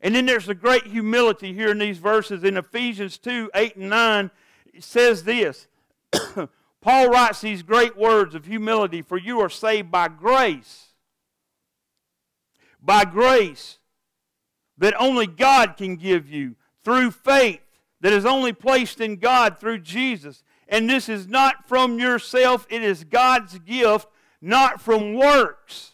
And 0.00 0.14
then 0.14 0.26
there's 0.26 0.48
a 0.48 0.54
great 0.54 0.86
humility 0.86 1.52
here 1.52 1.70
in 1.70 1.78
these 1.78 1.98
verses. 1.98 2.44
In 2.44 2.56
Ephesians 2.56 3.18
2 3.18 3.50
8 3.54 3.76
and 3.76 3.90
9, 3.90 4.30
it 4.72 4.84
says 4.84 5.24
this 5.24 5.66
Paul 6.80 7.08
writes 7.08 7.40
these 7.40 7.62
great 7.62 7.96
words 7.96 8.34
of 8.34 8.44
humility 8.44 9.02
For 9.02 9.18
you 9.18 9.40
are 9.40 9.50
saved 9.50 9.90
by 9.90 10.08
grace. 10.08 10.86
By 12.80 13.04
grace 13.04 13.78
that 14.78 14.94
only 15.00 15.26
God 15.26 15.76
can 15.76 15.96
give 15.96 16.28
you 16.28 16.54
through 16.84 17.10
faith 17.10 17.60
that 18.00 18.12
is 18.12 18.24
only 18.24 18.52
placed 18.52 19.00
in 19.00 19.16
God 19.16 19.58
through 19.58 19.80
Jesus. 19.80 20.44
And 20.68 20.88
this 20.88 21.08
is 21.08 21.26
not 21.26 21.66
from 21.66 21.98
yourself, 21.98 22.66
it 22.68 22.82
is 22.82 23.04
God's 23.04 23.58
gift, 23.60 24.08
not 24.40 24.80
from 24.80 25.14
works, 25.14 25.92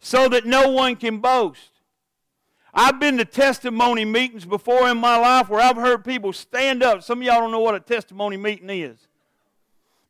so 0.00 0.28
that 0.28 0.46
no 0.46 0.70
one 0.70 0.96
can 0.96 1.18
boast. 1.18 1.70
I've 2.72 3.00
been 3.00 3.16
to 3.18 3.24
testimony 3.24 4.04
meetings 4.04 4.44
before 4.44 4.88
in 4.88 4.98
my 4.98 5.16
life 5.16 5.48
where 5.48 5.60
I've 5.60 5.76
heard 5.76 6.04
people 6.04 6.32
stand 6.32 6.82
up. 6.82 7.02
Some 7.02 7.20
of 7.20 7.26
y'all 7.26 7.40
don't 7.40 7.50
know 7.50 7.60
what 7.60 7.74
a 7.74 7.80
testimony 7.80 8.36
meeting 8.36 8.68
is. 8.68 9.08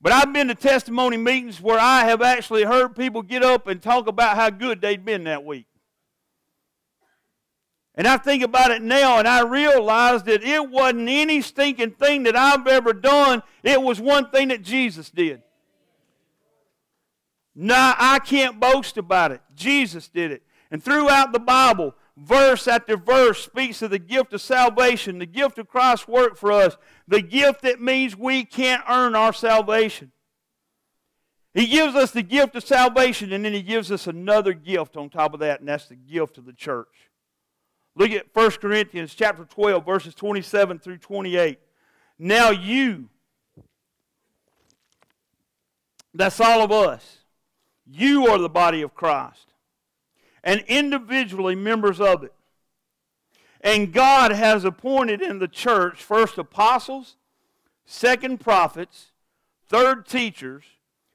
But 0.00 0.12
I've 0.12 0.32
been 0.32 0.48
to 0.48 0.54
testimony 0.54 1.16
meetings 1.16 1.60
where 1.60 1.78
I 1.78 2.04
have 2.04 2.22
actually 2.22 2.64
heard 2.64 2.96
people 2.96 3.22
get 3.22 3.42
up 3.42 3.66
and 3.66 3.80
talk 3.80 4.08
about 4.08 4.36
how 4.36 4.50
good 4.50 4.80
they'd 4.80 5.04
been 5.04 5.24
that 5.24 5.44
week. 5.44 5.66
And 7.96 8.06
I 8.06 8.18
think 8.18 8.42
about 8.42 8.70
it 8.70 8.82
now 8.82 9.18
and 9.18 9.26
I 9.26 9.40
realize 9.42 10.22
that 10.24 10.42
it 10.42 10.70
wasn't 10.70 11.08
any 11.08 11.40
stinking 11.40 11.92
thing 11.92 12.24
that 12.24 12.36
I've 12.36 12.66
ever 12.66 12.92
done. 12.92 13.42
It 13.62 13.80
was 13.80 14.00
one 14.00 14.30
thing 14.30 14.48
that 14.48 14.62
Jesus 14.62 15.08
did. 15.08 15.42
Now, 17.54 17.94
I 17.98 18.18
can't 18.18 18.60
boast 18.60 18.98
about 18.98 19.32
it. 19.32 19.40
Jesus 19.54 20.08
did 20.08 20.30
it. 20.30 20.42
And 20.70 20.82
throughout 20.82 21.32
the 21.32 21.40
Bible, 21.40 21.94
verse 22.18 22.68
after 22.68 22.98
verse 22.98 23.42
speaks 23.42 23.80
of 23.80 23.90
the 23.90 23.98
gift 23.98 24.34
of 24.34 24.42
salvation, 24.42 25.18
the 25.18 25.24
gift 25.24 25.58
of 25.58 25.66
Christ's 25.66 26.06
work 26.06 26.36
for 26.36 26.52
us, 26.52 26.76
the 27.08 27.22
gift 27.22 27.62
that 27.62 27.80
means 27.80 28.14
we 28.14 28.44
can't 28.44 28.82
earn 28.90 29.16
our 29.16 29.32
salvation. 29.32 30.12
He 31.54 31.66
gives 31.66 31.94
us 31.94 32.10
the 32.10 32.22
gift 32.22 32.54
of 32.56 32.64
salvation, 32.64 33.32
and 33.32 33.42
then 33.42 33.54
He 33.54 33.62
gives 33.62 33.90
us 33.90 34.06
another 34.06 34.52
gift 34.52 34.98
on 34.98 35.08
top 35.08 35.32
of 35.32 35.40
that, 35.40 35.60
and 35.60 35.68
that's 35.70 35.88
the 35.88 35.96
gift 35.96 36.36
of 36.36 36.44
the 36.44 36.52
church. 36.52 37.10
Look 37.96 38.10
at 38.10 38.26
1 38.34 38.50
Corinthians 38.52 39.14
chapter 39.14 39.46
12, 39.46 39.84
verses 39.84 40.14
27 40.14 40.78
through 40.78 40.98
28. 40.98 41.58
Now 42.18 42.50
you, 42.50 43.08
that's 46.14 46.38
all 46.38 46.60
of 46.60 46.70
us, 46.70 47.18
you 47.86 48.26
are 48.26 48.38
the 48.38 48.50
body 48.50 48.82
of 48.82 48.94
Christ, 48.94 49.46
and 50.44 50.62
individually 50.68 51.54
members 51.54 51.98
of 51.98 52.22
it. 52.22 52.34
And 53.62 53.94
God 53.94 54.30
has 54.30 54.64
appointed 54.64 55.22
in 55.22 55.38
the 55.38 55.48
church 55.48 56.02
first 56.02 56.36
apostles, 56.36 57.16
second 57.86 58.40
prophets, 58.40 59.12
third 59.68 60.06
teachers, 60.06 60.64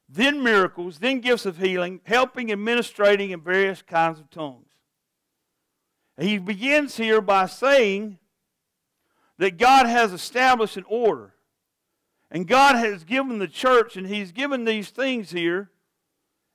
then 0.10 0.44
miracles, 0.44 0.98
then 0.98 1.22
gifts 1.22 1.46
of 1.46 1.58
healing, 1.58 2.02
helping, 2.06 2.52
administrating 2.52 3.30
in 3.30 3.42
various 3.42 3.84
kinds 3.84 4.20
of 4.20 4.32
tongues. 4.32 4.71
He 6.22 6.38
begins 6.38 6.98
here 6.98 7.22
by 7.22 7.48
saying 7.48 8.20
that 9.38 9.58
God 9.58 9.88
has 9.88 10.14
established 10.14 10.78
an 10.78 10.86
order. 10.88 11.34
And 12.30 12.48
God 12.48 12.76
has 12.76 13.04
given 13.04 13.40
the 13.40 13.48
church, 13.48 13.98
and 13.98 14.08
He's 14.08 14.32
given 14.32 14.64
these 14.64 14.90
things 14.90 15.32
here. 15.32 15.72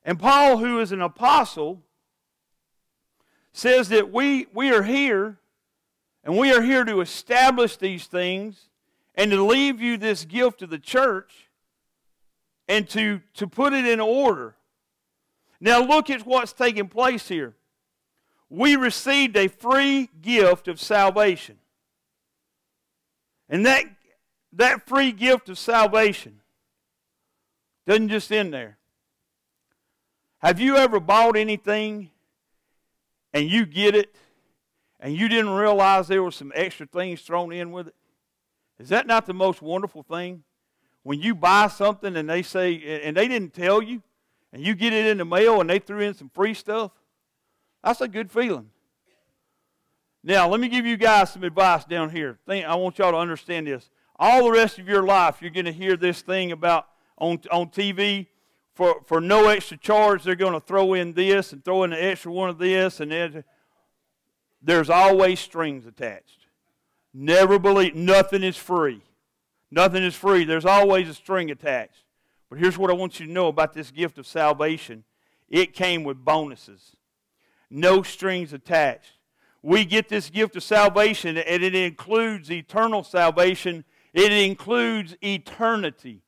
And 0.04 0.18
Paul, 0.18 0.58
who 0.58 0.78
is 0.78 0.92
an 0.92 1.02
apostle, 1.02 1.82
says 3.52 3.88
that 3.88 4.12
we, 4.12 4.46
we 4.54 4.70
are 4.72 4.84
here, 4.84 5.38
and 6.22 6.38
we 6.38 6.52
are 6.52 6.62
here 6.62 6.84
to 6.84 7.00
establish 7.00 7.76
these 7.76 8.06
things 8.06 8.68
and 9.16 9.30
to 9.32 9.44
leave 9.44 9.80
you 9.80 9.96
this 9.96 10.24
gift 10.24 10.62
of 10.62 10.70
the 10.70 10.78
church 10.78 11.50
and 12.68 12.88
to, 12.90 13.20
to 13.34 13.46
put 13.46 13.72
it 13.72 13.86
in 13.86 13.98
order. 13.98 14.54
Now, 15.60 15.80
look 15.80 16.08
at 16.08 16.26
what's 16.26 16.52
taking 16.52 16.88
place 16.88 17.28
here 17.28 17.54
we 18.48 18.76
received 18.76 19.36
a 19.36 19.48
free 19.48 20.08
gift 20.20 20.68
of 20.68 20.80
salvation. 20.80 21.58
And 23.48 23.66
that, 23.66 23.84
that 24.52 24.86
free 24.86 25.12
gift 25.12 25.48
of 25.48 25.58
salvation 25.58 26.40
doesn't 27.86 28.08
just 28.08 28.30
end 28.32 28.52
there. 28.52 28.78
Have 30.38 30.60
you 30.60 30.76
ever 30.76 31.00
bought 31.00 31.36
anything 31.36 32.10
and 33.32 33.48
you 33.48 33.66
get 33.66 33.94
it 33.94 34.14
and 35.00 35.14
you 35.14 35.28
didn't 35.28 35.50
realize 35.50 36.08
there 36.08 36.22
were 36.22 36.30
some 36.30 36.52
extra 36.54 36.86
things 36.86 37.22
thrown 37.22 37.52
in 37.52 37.72
with 37.72 37.88
it? 37.88 37.94
Is 38.78 38.88
that 38.90 39.06
not 39.06 39.26
the 39.26 39.34
most 39.34 39.62
wonderful 39.62 40.02
thing? 40.02 40.44
When 41.02 41.20
you 41.20 41.34
buy 41.34 41.68
something 41.68 42.16
and 42.16 42.28
they 42.28 42.42
say, 42.42 43.00
and 43.02 43.16
they 43.16 43.28
didn't 43.28 43.54
tell 43.54 43.80
you, 43.80 44.02
and 44.52 44.62
you 44.62 44.74
get 44.74 44.92
it 44.92 45.06
in 45.06 45.18
the 45.18 45.24
mail 45.24 45.60
and 45.60 45.70
they 45.70 45.78
threw 45.78 46.00
in 46.00 46.14
some 46.14 46.30
free 46.30 46.54
stuff? 46.54 46.90
That's 47.86 48.00
a 48.00 48.08
good 48.08 48.32
feeling. 48.32 48.68
Now, 50.24 50.48
let 50.48 50.58
me 50.58 50.68
give 50.68 50.84
you 50.84 50.96
guys 50.96 51.32
some 51.32 51.44
advice 51.44 51.84
down 51.84 52.10
here. 52.10 52.36
I 52.48 52.74
want 52.74 52.98
y'all 52.98 53.12
to 53.12 53.16
understand 53.16 53.68
this. 53.68 53.88
All 54.16 54.42
the 54.42 54.50
rest 54.50 54.80
of 54.80 54.88
your 54.88 55.04
life, 55.04 55.36
you're 55.40 55.52
going 55.52 55.66
to 55.66 55.72
hear 55.72 55.96
this 55.96 56.20
thing 56.20 56.50
about 56.50 56.88
on, 57.16 57.38
on 57.52 57.68
TV 57.68 58.26
for, 58.74 59.02
for 59.06 59.20
no 59.20 59.46
extra 59.46 59.76
charge, 59.76 60.24
they're 60.24 60.34
going 60.34 60.52
to 60.52 60.60
throw 60.60 60.94
in 60.94 61.12
this 61.12 61.52
and 61.52 61.64
throw 61.64 61.84
in 61.84 61.92
an 61.92 62.00
extra 62.00 62.32
one 62.32 62.50
of 62.50 62.58
this, 62.58 62.98
and 62.98 63.44
there's 64.60 64.90
always 64.90 65.38
strings 65.38 65.86
attached. 65.86 66.48
Never 67.14 67.56
believe 67.56 67.94
nothing 67.94 68.42
is 68.42 68.56
free. 68.56 69.00
Nothing 69.70 70.02
is 70.02 70.16
free. 70.16 70.44
There's 70.44 70.66
always 70.66 71.08
a 71.08 71.14
string 71.14 71.52
attached. 71.52 72.02
But 72.50 72.58
here's 72.58 72.76
what 72.76 72.90
I 72.90 72.94
want 72.94 73.20
you 73.20 73.26
to 73.26 73.32
know 73.32 73.46
about 73.46 73.74
this 73.74 73.92
gift 73.92 74.18
of 74.18 74.26
salvation 74.26 75.04
it 75.48 75.72
came 75.72 76.02
with 76.02 76.24
bonuses, 76.24 76.96
no 77.70 78.02
strings 78.02 78.52
attached. 78.52 79.12
We 79.62 79.84
get 79.84 80.08
this 80.08 80.30
gift 80.30 80.56
of 80.56 80.62
salvation, 80.62 81.36
and 81.36 81.62
it 81.62 81.74
includes 81.74 82.50
eternal 82.50 83.02
salvation, 83.02 83.84
it 84.12 84.32
includes 84.32 85.16
eternity. 85.22 86.22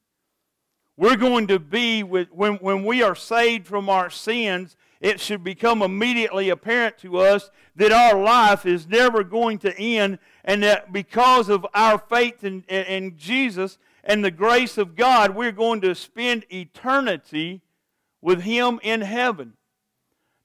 We're 0.96 1.16
going 1.16 1.46
to 1.46 1.60
be, 1.60 2.02
with, 2.02 2.28
when, 2.32 2.54
when 2.54 2.84
we 2.84 3.02
are 3.02 3.14
saved 3.14 3.68
from 3.68 3.88
our 3.88 4.10
sins, 4.10 4.76
it 5.00 5.20
should 5.20 5.44
become 5.44 5.82
immediately 5.82 6.48
apparent 6.48 6.98
to 6.98 7.18
us 7.18 7.52
that 7.76 7.92
our 7.92 8.20
life 8.20 8.66
is 8.66 8.88
never 8.88 9.22
going 9.22 9.58
to 9.58 9.78
end, 9.78 10.18
and 10.44 10.62
that 10.64 10.92
because 10.92 11.48
of 11.48 11.64
our 11.72 11.98
faith 11.98 12.42
in, 12.42 12.64
in, 12.68 12.84
in 12.86 13.16
Jesus 13.16 13.78
and 14.02 14.24
the 14.24 14.32
grace 14.32 14.76
of 14.76 14.96
God, 14.96 15.36
we're 15.36 15.52
going 15.52 15.80
to 15.82 15.94
spend 15.94 16.44
eternity 16.52 17.60
with 18.20 18.42
Him 18.42 18.80
in 18.82 19.02
heaven. 19.02 19.52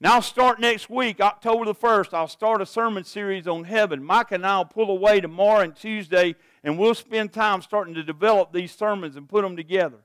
Now, 0.04 0.16
I'll 0.16 0.22
start 0.22 0.60
next 0.60 0.90
week, 0.90 1.22
October 1.22 1.64
the 1.64 1.74
1st. 1.74 2.14
I'll 2.14 2.28
start 2.28 2.62
a 2.62 2.66
sermon 2.66 3.06
series 3.06 3.48
on 3.48 3.64
heaven. 3.64 4.04
Mike 4.04 4.34
and 4.34 4.46
I 4.46 4.58
will 4.58 4.66
pull 4.66 4.92
away 4.92 5.22
tomorrow 5.22 5.62
and 5.62 5.74
Tuesday, 5.74 6.36
and 6.62 6.78
we'll 6.78 6.94
spend 6.94 7.32
time 7.32 7.62
starting 7.62 7.94
to 7.94 8.04
develop 8.04 8.52
these 8.52 8.74
sermons 8.74 9.16
and 9.16 9.30
put 9.30 9.44
them 9.44 9.56
together. 9.56 10.00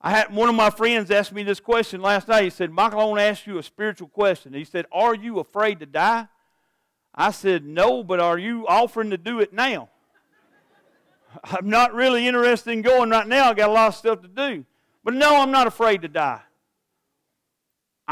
I 0.00 0.10
had 0.10 0.32
one 0.32 0.48
of 0.48 0.54
my 0.54 0.70
friends 0.70 1.10
asked 1.10 1.32
me 1.32 1.42
this 1.42 1.58
question 1.58 2.02
last 2.02 2.28
night. 2.28 2.44
He 2.44 2.50
said, 2.50 2.70
Michael, 2.70 3.00
I 3.00 3.04
want 3.06 3.18
to 3.18 3.24
ask 3.24 3.48
you 3.48 3.58
a 3.58 3.64
spiritual 3.64 4.06
question. 4.06 4.54
He 4.54 4.62
said, 4.62 4.86
Are 4.92 5.16
you 5.16 5.40
afraid 5.40 5.80
to 5.80 5.86
die? 5.86 6.28
I 7.12 7.32
said, 7.32 7.64
No, 7.64 8.04
but 8.04 8.20
are 8.20 8.38
you 8.38 8.68
offering 8.68 9.10
to 9.10 9.18
do 9.18 9.40
it 9.40 9.52
now? 9.52 9.88
I'm 11.44 11.68
not 11.68 11.94
really 11.94 12.28
interested 12.28 12.70
in 12.70 12.82
going 12.82 13.10
right 13.10 13.26
now. 13.26 13.50
I 13.50 13.54
got 13.54 13.70
a 13.70 13.72
lot 13.72 13.88
of 13.88 13.96
stuff 13.96 14.22
to 14.22 14.28
do. 14.28 14.64
But 15.02 15.14
no, 15.14 15.42
I'm 15.42 15.50
not 15.50 15.66
afraid 15.66 16.02
to 16.02 16.08
die. 16.08 16.42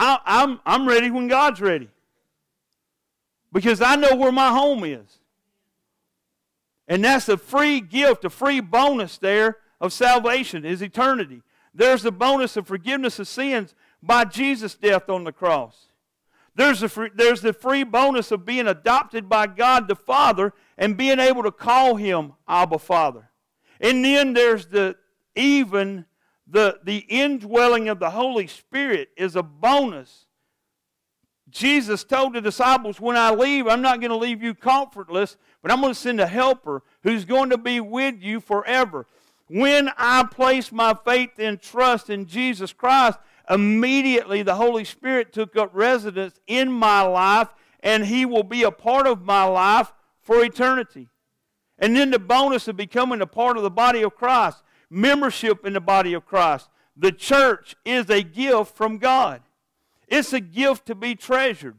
I, 0.00 0.18
I'm, 0.24 0.60
I'm 0.64 0.88
ready 0.88 1.10
when 1.10 1.28
God's 1.28 1.60
ready. 1.60 1.90
Because 3.52 3.82
I 3.82 3.96
know 3.96 4.16
where 4.16 4.32
my 4.32 4.48
home 4.48 4.82
is. 4.82 5.18
And 6.88 7.04
that's 7.04 7.28
a 7.28 7.36
free 7.36 7.82
gift, 7.82 8.24
a 8.24 8.30
free 8.30 8.60
bonus 8.60 9.18
there 9.18 9.58
of 9.78 9.92
salvation 9.92 10.64
is 10.64 10.80
eternity. 10.80 11.42
There's 11.74 12.02
the 12.02 12.10
bonus 12.10 12.56
of 12.56 12.66
forgiveness 12.66 13.18
of 13.18 13.28
sins 13.28 13.74
by 14.02 14.24
Jesus' 14.24 14.74
death 14.74 15.10
on 15.10 15.24
the 15.24 15.32
cross. 15.32 15.88
There's 16.54 16.80
the, 16.80 16.88
free, 16.88 17.10
there's 17.14 17.42
the 17.42 17.52
free 17.52 17.84
bonus 17.84 18.30
of 18.30 18.46
being 18.46 18.66
adopted 18.66 19.28
by 19.28 19.48
God 19.48 19.86
the 19.86 19.94
Father 19.94 20.54
and 20.78 20.96
being 20.96 21.20
able 21.20 21.42
to 21.42 21.52
call 21.52 21.96
Him 21.96 22.32
Abba 22.48 22.78
Father. 22.78 23.28
And 23.82 24.02
then 24.02 24.32
there's 24.32 24.66
the 24.66 24.96
even 25.36 26.06
the, 26.50 26.78
the 26.82 26.98
indwelling 27.08 27.88
of 27.88 28.00
the 28.00 28.10
Holy 28.10 28.46
Spirit 28.46 29.10
is 29.16 29.36
a 29.36 29.42
bonus. 29.42 30.26
Jesus 31.48 32.04
told 32.04 32.34
the 32.34 32.40
disciples, 32.40 33.00
When 33.00 33.16
I 33.16 33.32
leave, 33.32 33.66
I'm 33.66 33.82
not 33.82 34.00
going 34.00 34.10
to 34.10 34.16
leave 34.16 34.42
you 34.42 34.54
comfortless, 34.54 35.36
but 35.62 35.70
I'm 35.70 35.80
going 35.80 35.94
to 35.94 35.98
send 35.98 36.20
a 36.20 36.26
helper 36.26 36.82
who's 37.02 37.24
going 37.24 37.50
to 37.50 37.58
be 37.58 37.80
with 37.80 38.16
you 38.20 38.40
forever. 38.40 39.06
When 39.48 39.90
I 39.96 40.24
place 40.24 40.70
my 40.70 40.94
faith 41.04 41.30
and 41.38 41.60
trust 41.60 42.10
in 42.10 42.26
Jesus 42.26 42.72
Christ, 42.72 43.18
immediately 43.48 44.42
the 44.42 44.54
Holy 44.54 44.84
Spirit 44.84 45.32
took 45.32 45.56
up 45.56 45.70
residence 45.72 46.38
in 46.46 46.70
my 46.70 47.02
life, 47.02 47.48
and 47.80 48.04
He 48.06 48.24
will 48.26 48.44
be 48.44 48.62
a 48.62 48.70
part 48.70 49.06
of 49.06 49.22
my 49.22 49.44
life 49.44 49.92
for 50.20 50.44
eternity. 50.44 51.08
And 51.78 51.96
then 51.96 52.10
the 52.10 52.18
bonus 52.18 52.68
of 52.68 52.76
becoming 52.76 53.20
a 53.20 53.26
part 53.26 53.56
of 53.56 53.62
the 53.62 53.70
body 53.70 54.02
of 54.02 54.14
Christ 54.14 54.62
membership 54.90 55.64
in 55.64 55.72
the 55.72 55.80
body 55.80 56.12
of 56.12 56.26
Christ. 56.26 56.68
The 56.96 57.12
church 57.12 57.76
is 57.84 58.10
a 58.10 58.22
gift 58.22 58.76
from 58.76 58.98
God. 58.98 59.42
It's 60.08 60.32
a 60.32 60.40
gift 60.40 60.86
to 60.86 60.94
be 60.94 61.14
treasured. 61.14 61.76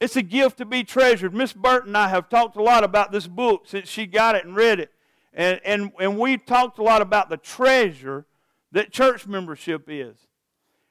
It's 0.00 0.16
a 0.16 0.22
gift 0.22 0.58
to 0.58 0.66
be 0.66 0.84
treasured. 0.84 1.34
Miss 1.34 1.54
Burton 1.54 1.88
and 1.88 1.96
I 1.96 2.08
have 2.08 2.28
talked 2.28 2.56
a 2.56 2.62
lot 2.62 2.84
about 2.84 3.10
this 3.10 3.26
book 3.26 3.62
since 3.66 3.88
she 3.88 4.06
got 4.06 4.34
it 4.34 4.44
and 4.44 4.54
read 4.54 4.78
it. 4.78 4.92
And, 5.32 5.60
and, 5.64 5.92
and 5.98 6.18
we've 6.18 6.44
talked 6.44 6.78
a 6.78 6.82
lot 6.82 7.00
about 7.00 7.30
the 7.30 7.36
treasure 7.36 8.26
that 8.72 8.92
church 8.92 9.26
membership 9.26 9.84
is. 9.88 10.16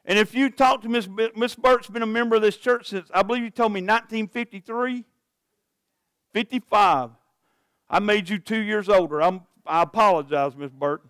And 0.06 0.20
if 0.20 0.34
you 0.34 0.50
talk 0.50 0.82
to 0.82 0.90
Miss, 0.90 1.08
Miss 1.36 1.56
Burt's 1.56 1.90
been 1.90 2.02
a 2.02 2.08
member 2.08 2.36
of 2.36 2.42
this 2.42 2.58
church 2.58 2.90
since, 2.90 3.10
I 3.14 3.22
believe 3.22 3.44
you 3.44 3.50
told 3.50 3.72
me 3.72 3.82
1953, 3.82 5.06
55. 6.34 7.10
I 7.90 8.00
made 8.00 8.28
you 8.28 8.40
two 8.40 8.60
years 8.60 8.90
older. 8.90 9.22
I'm 9.22 9.42
I 9.66 9.84
apologize, 9.84 10.56
Miss 10.56 10.72
Burton. 10.72 11.10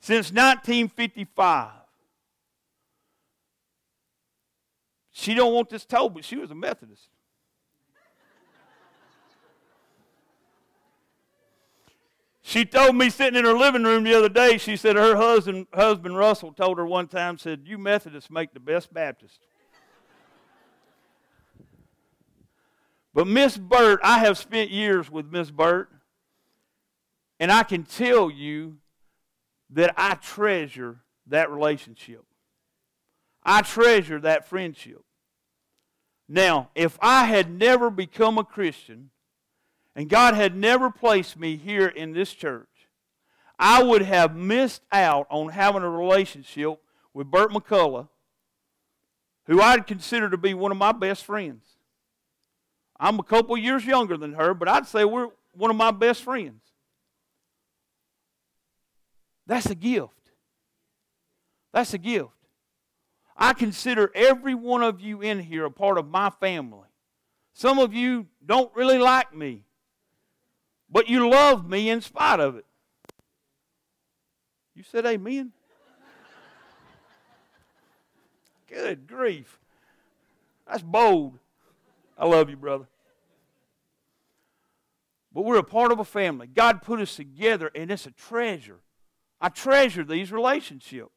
Since 0.00 0.30
1955. 0.32 1.70
She 5.12 5.34
don't 5.34 5.52
want 5.52 5.68
this 5.68 5.84
told, 5.84 6.14
but 6.14 6.24
she 6.24 6.36
was 6.36 6.50
a 6.50 6.54
Methodist. 6.54 7.08
She 12.44 12.64
told 12.64 12.96
me 12.96 13.08
sitting 13.08 13.38
in 13.38 13.44
her 13.44 13.56
living 13.56 13.84
room 13.84 14.02
the 14.02 14.14
other 14.14 14.28
day, 14.28 14.58
she 14.58 14.76
said 14.76 14.96
her 14.96 15.16
husband, 15.16 15.68
husband 15.72 16.18
Russell 16.18 16.52
told 16.52 16.76
her 16.76 16.84
one 16.84 17.06
time, 17.06 17.38
said, 17.38 17.62
You 17.64 17.78
Methodists 17.78 18.30
make 18.30 18.52
the 18.52 18.60
best 18.60 18.92
Baptist. 18.92 19.38
but 23.14 23.28
Miss 23.28 23.56
Burt, 23.56 24.00
I 24.02 24.18
have 24.18 24.36
spent 24.36 24.70
years 24.70 25.08
with 25.08 25.26
Miss 25.30 25.52
Burt. 25.52 25.88
And 27.42 27.50
I 27.50 27.64
can 27.64 27.82
tell 27.82 28.30
you 28.30 28.76
that 29.70 29.92
I 29.96 30.14
treasure 30.14 31.00
that 31.26 31.50
relationship. 31.50 32.24
I 33.42 33.62
treasure 33.62 34.20
that 34.20 34.46
friendship. 34.46 35.02
Now, 36.28 36.70
if 36.76 36.96
I 37.02 37.24
had 37.24 37.50
never 37.50 37.90
become 37.90 38.38
a 38.38 38.44
Christian 38.44 39.10
and 39.96 40.08
God 40.08 40.34
had 40.34 40.54
never 40.54 40.88
placed 40.88 41.36
me 41.36 41.56
here 41.56 41.88
in 41.88 42.12
this 42.12 42.32
church, 42.32 42.68
I 43.58 43.82
would 43.82 44.02
have 44.02 44.36
missed 44.36 44.82
out 44.92 45.26
on 45.28 45.48
having 45.48 45.82
a 45.82 45.90
relationship 45.90 46.78
with 47.12 47.28
Bert 47.28 47.50
McCullough, 47.50 48.08
who 49.46 49.60
I'd 49.60 49.88
consider 49.88 50.30
to 50.30 50.38
be 50.38 50.54
one 50.54 50.70
of 50.70 50.78
my 50.78 50.92
best 50.92 51.24
friends. 51.24 51.64
I'm 53.00 53.18
a 53.18 53.24
couple 53.24 53.56
years 53.56 53.84
younger 53.84 54.16
than 54.16 54.34
her, 54.34 54.54
but 54.54 54.68
I'd 54.68 54.86
say 54.86 55.04
we're 55.04 55.30
one 55.54 55.72
of 55.72 55.76
my 55.76 55.90
best 55.90 56.22
friends. 56.22 56.71
That's 59.46 59.66
a 59.66 59.74
gift. 59.74 60.30
That's 61.72 61.94
a 61.94 61.98
gift. 61.98 62.30
I 63.36 63.54
consider 63.54 64.10
every 64.14 64.54
one 64.54 64.82
of 64.82 65.00
you 65.00 65.20
in 65.20 65.40
here 65.40 65.64
a 65.64 65.70
part 65.70 65.98
of 65.98 66.06
my 66.06 66.30
family. 66.30 66.88
Some 67.54 67.78
of 67.78 67.92
you 67.92 68.26
don't 68.44 68.74
really 68.74 68.98
like 68.98 69.34
me, 69.34 69.64
but 70.90 71.08
you 71.08 71.28
love 71.28 71.68
me 71.68 71.90
in 71.90 72.00
spite 72.00 72.40
of 72.40 72.56
it. 72.56 72.66
You 74.74 74.82
said 74.82 75.04
amen? 75.04 75.52
Good 78.68 79.06
grief. 79.06 79.58
That's 80.66 80.82
bold. 80.82 81.38
I 82.16 82.26
love 82.26 82.48
you, 82.48 82.56
brother. 82.56 82.86
But 85.34 85.42
we're 85.42 85.58
a 85.58 85.64
part 85.64 85.92
of 85.92 85.98
a 85.98 86.04
family. 86.04 86.46
God 86.46 86.82
put 86.82 87.00
us 87.00 87.16
together, 87.16 87.70
and 87.74 87.90
it's 87.90 88.06
a 88.06 88.10
treasure. 88.10 88.80
I 89.42 89.48
treasure 89.48 90.04
these 90.04 90.30
relationships. 90.30 91.10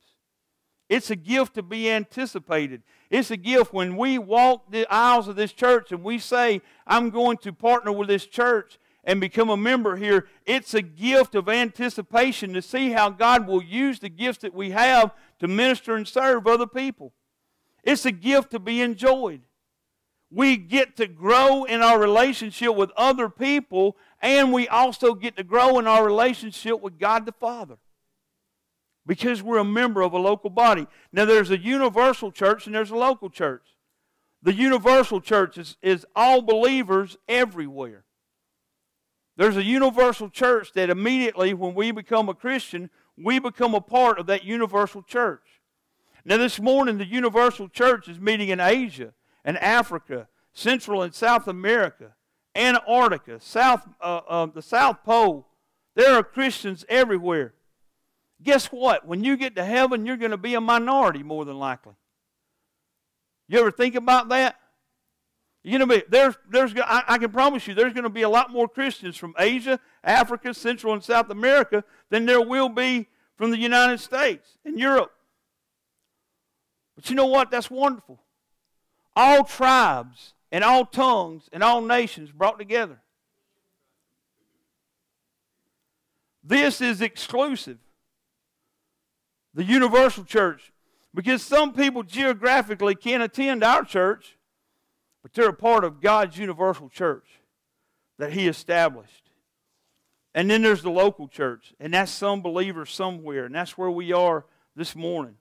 It's 0.89 1.11
a 1.11 1.15
gift 1.15 1.53
to 1.55 1.63
be 1.63 1.91
anticipated. 1.91 2.81
It's 3.11 3.29
a 3.29 3.37
gift 3.37 3.71
when 3.71 3.97
we 3.97 4.17
walk 4.17 4.71
the 4.71 4.87
aisles 4.89 5.27
of 5.27 5.35
this 5.35 5.53
church 5.53 5.91
and 5.91 6.03
we 6.03 6.17
say, 6.17 6.61
I'm 6.87 7.11
going 7.11 7.37
to 7.37 7.53
partner 7.53 7.91
with 7.91 8.07
this 8.07 8.25
church 8.25 8.79
and 9.03 9.21
become 9.21 9.51
a 9.51 9.57
member 9.57 9.95
here. 9.95 10.27
It's 10.47 10.73
a 10.73 10.81
gift 10.81 11.35
of 11.35 11.47
anticipation 11.47 12.53
to 12.53 12.63
see 12.63 12.91
how 12.91 13.11
God 13.11 13.47
will 13.47 13.63
use 13.63 13.99
the 13.99 14.09
gifts 14.09 14.39
that 14.39 14.55
we 14.55 14.71
have 14.71 15.11
to 15.39 15.47
minister 15.47 15.95
and 15.95 16.07
serve 16.07 16.47
other 16.47 16.67
people. 16.67 17.13
It's 17.83 18.07
a 18.07 18.11
gift 18.11 18.51
to 18.51 18.59
be 18.59 18.81
enjoyed. 18.81 19.41
We 20.31 20.57
get 20.57 20.97
to 20.97 21.05
grow 21.05 21.65
in 21.65 21.83
our 21.83 21.99
relationship 21.99 22.75
with 22.75 22.89
other 22.97 23.29
people, 23.29 23.95
and 24.19 24.51
we 24.51 24.67
also 24.67 25.13
get 25.13 25.37
to 25.37 25.43
grow 25.43 25.77
in 25.77 25.85
our 25.85 26.03
relationship 26.03 26.81
with 26.81 26.97
God 26.97 27.27
the 27.27 27.31
Father 27.31 27.77
because 29.05 29.43
we're 29.43 29.57
a 29.57 29.65
member 29.65 30.01
of 30.01 30.13
a 30.13 30.19
local 30.19 30.49
body. 30.49 30.87
Now, 31.11 31.25
there's 31.25 31.51
a 31.51 31.57
universal 31.57 32.31
church 32.31 32.65
and 32.65 32.75
there's 32.75 32.91
a 32.91 32.95
local 32.95 33.29
church. 33.29 33.63
The 34.41 34.53
universal 34.53 35.21
church 35.21 35.57
is, 35.57 35.77
is 35.81 36.05
all 36.15 36.41
believers 36.41 37.17
everywhere. 37.27 38.05
There's 39.37 39.57
a 39.57 39.63
universal 39.63 40.29
church 40.29 40.73
that 40.73 40.89
immediately, 40.89 41.53
when 41.53 41.73
we 41.73 41.91
become 41.91 42.29
a 42.29 42.33
Christian, 42.33 42.89
we 43.17 43.39
become 43.39 43.73
a 43.73 43.81
part 43.81 44.19
of 44.19 44.27
that 44.27 44.43
universal 44.43 45.01
church. 45.01 45.41
Now, 46.23 46.37
this 46.37 46.59
morning, 46.59 46.97
the 46.97 47.05
universal 47.05 47.67
church 47.67 48.07
is 48.07 48.19
meeting 48.19 48.49
in 48.49 48.59
Asia 48.59 49.13
and 49.43 49.57
Africa, 49.57 50.27
Central 50.53 51.01
and 51.01 51.13
South 51.13 51.47
America, 51.47 52.13
Antarctica, 52.55 53.39
South, 53.39 53.87
uh, 53.99 54.21
uh, 54.27 54.45
the 54.45 54.61
South 54.61 55.03
Pole. 55.03 55.47
There 55.95 56.13
are 56.13 56.23
Christians 56.23 56.85
everywhere. 56.87 57.54
Guess 58.45 58.67
what? 58.67 59.07
When 59.07 59.23
you 59.23 59.35
get 59.37 59.55
to 59.55 59.65
heaven, 59.65 60.05
you're 60.05 60.17
going 60.17 60.31
to 60.31 60.37
be 60.37 60.53
a 60.53 60.61
minority 60.61 61.23
more 61.23 61.45
than 61.45 61.57
likely. 61.57 61.95
You 63.47 63.59
ever 63.59 63.71
think 63.71 63.95
about 63.95 64.29
that? 64.29 64.55
You 65.63 65.79
know, 65.79 65.87
there's 66.09 66.35
there's 66.47 66.73
I, 66.77 67.03
I 67.07 67.17
can 67.17 67.31
promise 67.31 67.67
you 67.67 67.73
there's 67.73 67.93
going 67.93 68.03
to 68.03 68.09
be 68.09 68.21
a 68.21 68.29
lot 68.29 68.51
more 68.51 68.67
Christians 68.67 69.17
from 69.17 69.33
Asia, 69.39 69.79
Africa, 70.03 70.53
Central 70.53 70.93
and 70.93 71.03
South 71.03 71.31
America 71.31 71.83
than 72.11 72.27
there 72.27 72.41
will 72.41 72.69
be 72.69 73.07
from 73.35 73.49
the 73.49 73.57
United 73.57 73.99
States 73.99 74.59
and 74.63 74.79
Europe. 74.79 75.11
But 76.95 77.09
you 77.09 77.15
know 77.15 77.25
what? 77.25 77.49
That's 77.49 77.71
wonderful. 77.71 78.19
All 79.15 79.43
tribes 79.43 80.35
and 80.51 80.63
all 80.63 80.85
tongues 80.85 81.49
and 81.51 81.63
all 81.63 81.81
nations 81.81 82.31
brought 82.31 82.59
together. 82.59 83.01
This 86.43 86.79
is 86.79 87.01
exclusive. 87.01 87.79
The 89.55 89.63
universal 89.63 90.23
church. 90.23 90.71
Because 91.13 91.41
some 91.41 91.73
people 91.73 92.03
geographically 92.03 92.93
can't 92.93 93.23
attend 93.23 93.63
our 93.63 93.83
church, 93.83 94.37
but 95.23 95.33
they're 95.33 95.49
a 95.49 95.53
part 95.53 95.83
of 95.83 96.01
God's 96.01 96.37
universal 96.37 96.89
church 96.89 97.25
that 98.19 98.33
He 98.33 98.47
established. 98.47 99.31
And 100.33 100.51
then 100.51 100.61
there's 100.61 100.83
the 100.83 100.91
local 100.91 101.27
church, 101.27 101.73
and 101.79 101.93
that's 101.93 102.11
some 102.11 102.41
believers 102.41 102.91
somewhere, 102.91 103.45
and 103.45 103.55
that's 103.55 103.77
where 103.77 103.89
we 103.89 104.11
are 104.11 104.45
this 104.75 104.95
morning. 104.95 105.37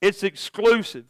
It's 0.00 0.22
exclusive. 0.22 1.04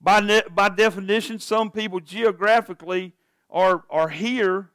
By, 0.00 0.20
ne- 0.20 0.48
by 0.54 0.70
definition, 0.70 1.40
some 1.40 1.70
people 1.70 2.00
geographically 2.00 3.12
are, 3.50 3.82
are 3.90 4.08
here 4.08 4.70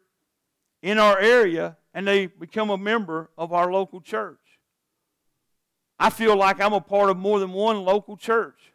in 0.81 0.99
our 0.99 1.17
area 1.17 1.77
and 1.93 2.05
they 2.05 2.27
become 2.27 2.69
a 2.69 2.77
member 2.77 3.31
of 3.37 3.53
our 3.53 3.71
local 3.71 4.01
church. 4.01 4.37
I 5.99 6.09
feel 6.09 6.35
like 6.35 6.59
I'm 6.59 6.73
a 6.73 6.81
part 6.81 7.09
of 7.09 7.17
more 7.17 7.39
than 7.39 7.53
one 7.53 7.83
local 7.83 8.17
church. 8.17 8.73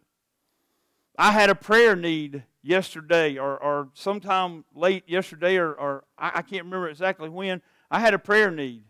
I 1.18 1.32
had 1.32 1.50
a 1.50 1.54
prayer 1.54 1.94
need 1.94 2.44
yesterday 2.62 3.36
or, 3.36 3.56
or 3.58 3.88
sometime 3.94 4.64
late 4.74 5.04
yesterday 5.06 5.56
or, 5.56 5.72
or 5.72 6.04
I, 6.18 6.30
I 6.36 6.42
can't 6.42 6.64
remember 6.64 6.88
exactly 6.88 7.28
when. 7.28 7.60
I 7.90 8.00
had 8.00 8.14
a 8.14 8.18
prayer 8.18 8.50
need. 8.50 8.84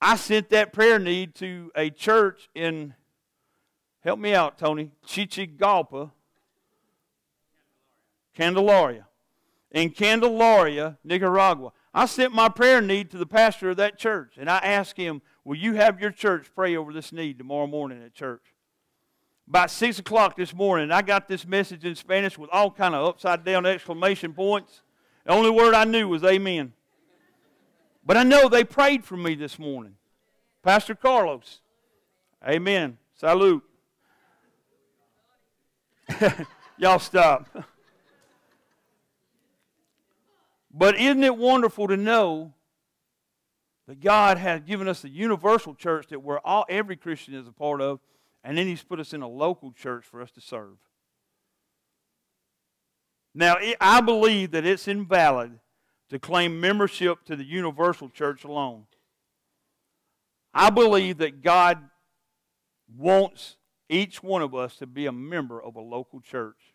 I 0.00 0.16
sent 0.16 0.50
that 0.50 0.72
prayer 0.72 0.98
need 0.98 1.34
to 1.36 1.70
a 1.74 1.88
church 1.88 2.50
in, 2.54 2.94
help 4.00 4.18
me 4.18 4.34
out, 4.34 4.58
Tony, 4.58 4.90
Chichigalpa, 5.06 6.10
Candelaria. 8.34 9.06
In 9.70 9.90
Candelaria, 9.90 10.98
Nicaragua. 11.02 11.72
I 11.94 12.06
sent 12.06 12.34
my 12.34 12.48
prayer 12.48 12.80
need 12.80 13.10
to 13.12 13.18
the 13.18 13.26
pastor 13.26 13.70
of 13.70 13.76
that 13.78 13.98
church, 13.98 14.34
and 14.36 14.50
I 14.50 14.58
asked 14.58 14.96
him, 14.96 15.22
Will 15.44 15.56
you 15.56 15.74
have 15.74 16.00
your 16.00 16.10
church 16.10 16.46
pray 16.54 16.74
over 16.76 16.92
this 16.92 17.12
need 17.12 17.38
tomorrow 17.38 17.66
morning 17.66 18.02
at 18.02 18.14
church? 18.14 18.42
About 19.46 19.70
6 19.70 19.98
o'clock 19.98 20.36
this 20.36 20.54
morning, 20.54 20.90
I 20.90 21.02
got 21.02 21.28
this 21.28 21.46
message 21.46 21.84
in 21.84 21.94
Spanish 21.94 22.38
with 22.38 22.48
all 22.50 22.70
kind 22.70 22.94
of 22.94 23.06
upside 23.06 23.44
down 23.44 23.66
exclamation 23.66 24.32
points. 24.32 24.80
The 25.26 25.32
only 25.32 25.50
word 25.50 25.74
I 25.74 25.84
knew 25.84 26.08
was 26.08 26.24
amen. 26.24 26.72
But 28.06 28.16
I 28.16 28.22
know 28.22 28.48
they 28.48 28.64
prayed 28.64 29.04
for 29.04 29.18
me 29.18 29.34
this 29.34 29.58
morning. 29.58 29.96
Pastor 30.62 30.94
Carlos. 30.94 31.60
Amen. 32.46 32.96
Salute. 33.14 33.62
Y'all 36.78 36.98
stop. 36.98 37.48
but 40.72 40.98
isn't 40.98 41.22
it 41.22 41.36
wonderful 41.36 41.86
to 41.88 41.96
know 41.98 42.54
that 43.86 44.00
God 44.00 44.38
has 44.38 44.60
given 44.62 44.88
us 44.88 45.04
a 45.04 45.08
universal 45.08 45.74
church 45.74 46.08
that 46.08 46.20
we're 46.20 46.38
all 46.38 46.64
every 46.68 46.96
Christian 46.96 47.34
is 47.34 47.46
a 47.46 47.52
part 47.52 47.80
of, 47.80 48.00
and 48.42 48.56
then 48.56 48.66
He's 48.66 48.82
put 48.82 49.00
us 49.00 49.12
in 49.12 49.22
a 49.22 49.28
local 49.28 49.72
church 49.72 50.04
for 50.04 50.22
us 50.22 50.30
to 50.32 50.40
serve. 50.40 50.76
Now, 53.34 53.56
I 53.80 54.00
believe 54.00 54.52
that 54.52 54.64
it's 54.64 54.86
invalid 54.86 55.58
to 56.10 56.18
claim 56.18 56.60
membership 56.60 57.24
to 57.24 57.36
the 57.36 57.44
universal 57.44 58.08
church 58.08 58.44
alone. 58.44 58.84
I 60.52 60.70
believe 60.70 61.18
that 61.18 61.42
God 61.42 61.78
wants 62.96 63.56
each 63.88 64.22
one 64.22 64.40
of 64.40 64.54
us 64.54 64.76
to 64.76 64.86
be 64.86 65.06
a 65.06 65.12
member 65.12 65.60
of 65.60 65.74
a 65.74 65.80
local 65.80 66.20
church 66.20 66.74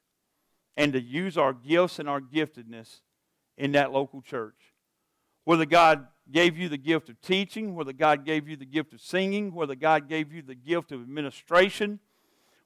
and 0.75 0.91
to 0.93 1.01
use 1.01 1.37
our 1.37 1.53
gifts 1.53 1.99
and 1.99 2.09
our 2.09 2.19
giftedness 2.19 2.99
in 3.57 3.71
that 3.73 3.91
local 3.91 4.21
church. 4.21 4.68
Whether 5.49 5.65
God 5.65 6.05
gave 6.31 6.59
you 6.59 6.69
the 6.69 6.77
gift 6.77 7.09
of 7.09 7.19
teaching, 7.21 7.73
whether 7.73 7.91
God 7.91 8.23
gave 8.23 8.47
you 8.47 8.55
the 8.55 8.67
gift 8.67 8.93
of 8.93 9.01
singing, 9.01 9.51
whether 9.51 9.73
God 9.73 10.07
gave 10.07 10.31
you 10.31 10.43
the 10.43 10.53
gift 10.53 10.91
of 10.91 11.01
administration, 11.01 11.97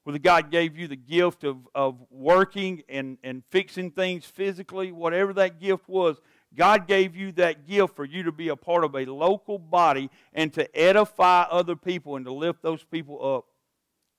whether 0.02 0.18
God 0.18 0.50
gave 0.50 0.76
you 0.76 0.86
the 0.86 0.94
gift 0.94 1.44
of, 1.44 1.66
of 1.74 1.96
working 2.10 2.82
and, 2.90 3.16
and 3.24 3.42
fixing 3.48 3.90
things 3.90 4.26
physically, 4.26 4.92
whatever 4.92 5.32
that 5.32 5.60
gift 5.60 5.88
was, 5.88 6.20
God 6.54 6.86
gave 6.86 7.16
you 7.16 7.32
that 7.32 7.66
gift 7.66 7.96
for 7.96 8.04
you 8.04 8.22
to 8.24 8.32
be 8.32 8.48
a 8.48 8.56
part 8.56 8.84
of 8.84 8.94
a 8.94 9.06
local 9.06 9.58
body 9.58 10.10
and 10.34 10.52
to 10.52 10.78
edify 10.78 11.44
other 11.44 11.76
people 11.76 12.16
and 12.16 12.26
to 12.26 12.34
lift 12.34 12.60
those 12.60 12.84
people 12.84 13.36
up 13.36 13.46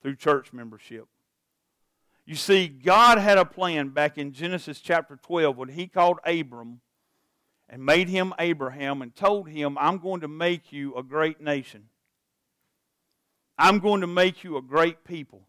through 0.02 0.16
church 0.16 0.52
membership. 0.52 1.06
You 2.24 2.34
see, 2.34 2.66
God 2.66 3.18
had 3.18 3.38
a 3.38 3.44
plan 3.44 3.90
back 3.90 4.18
in 4.18 4.32
Genesis 4.32 4.80
chapter 4.80 5.20
12 5.22 5.56
when 5.56 5.68
He 5.68 5.86
called 5.86 6.18
Abram 6.26 6.80
and 7.68 7.84
made 7.84 8.08
him 8.08 8.32
Abraham 8.38 9.02
and 9.02 9.14
told 9.14 9.48
him, 9.48 9.76
I'm 9.78 9.98
going 9.98 10.20
to 10.20 10.28
make 10.28 10.72
you 10.72 10.94
a 10.94 11.02
great 11.02 11.40
nation. 11.40 11.88
I'm 13.58 13.78
going 13.78 14.02
to 14.02 14.06
make 14.06 14.44
you 14.44 14.56
a 14.56 14.62
great 14.62 15.04
people. 15.04 15.42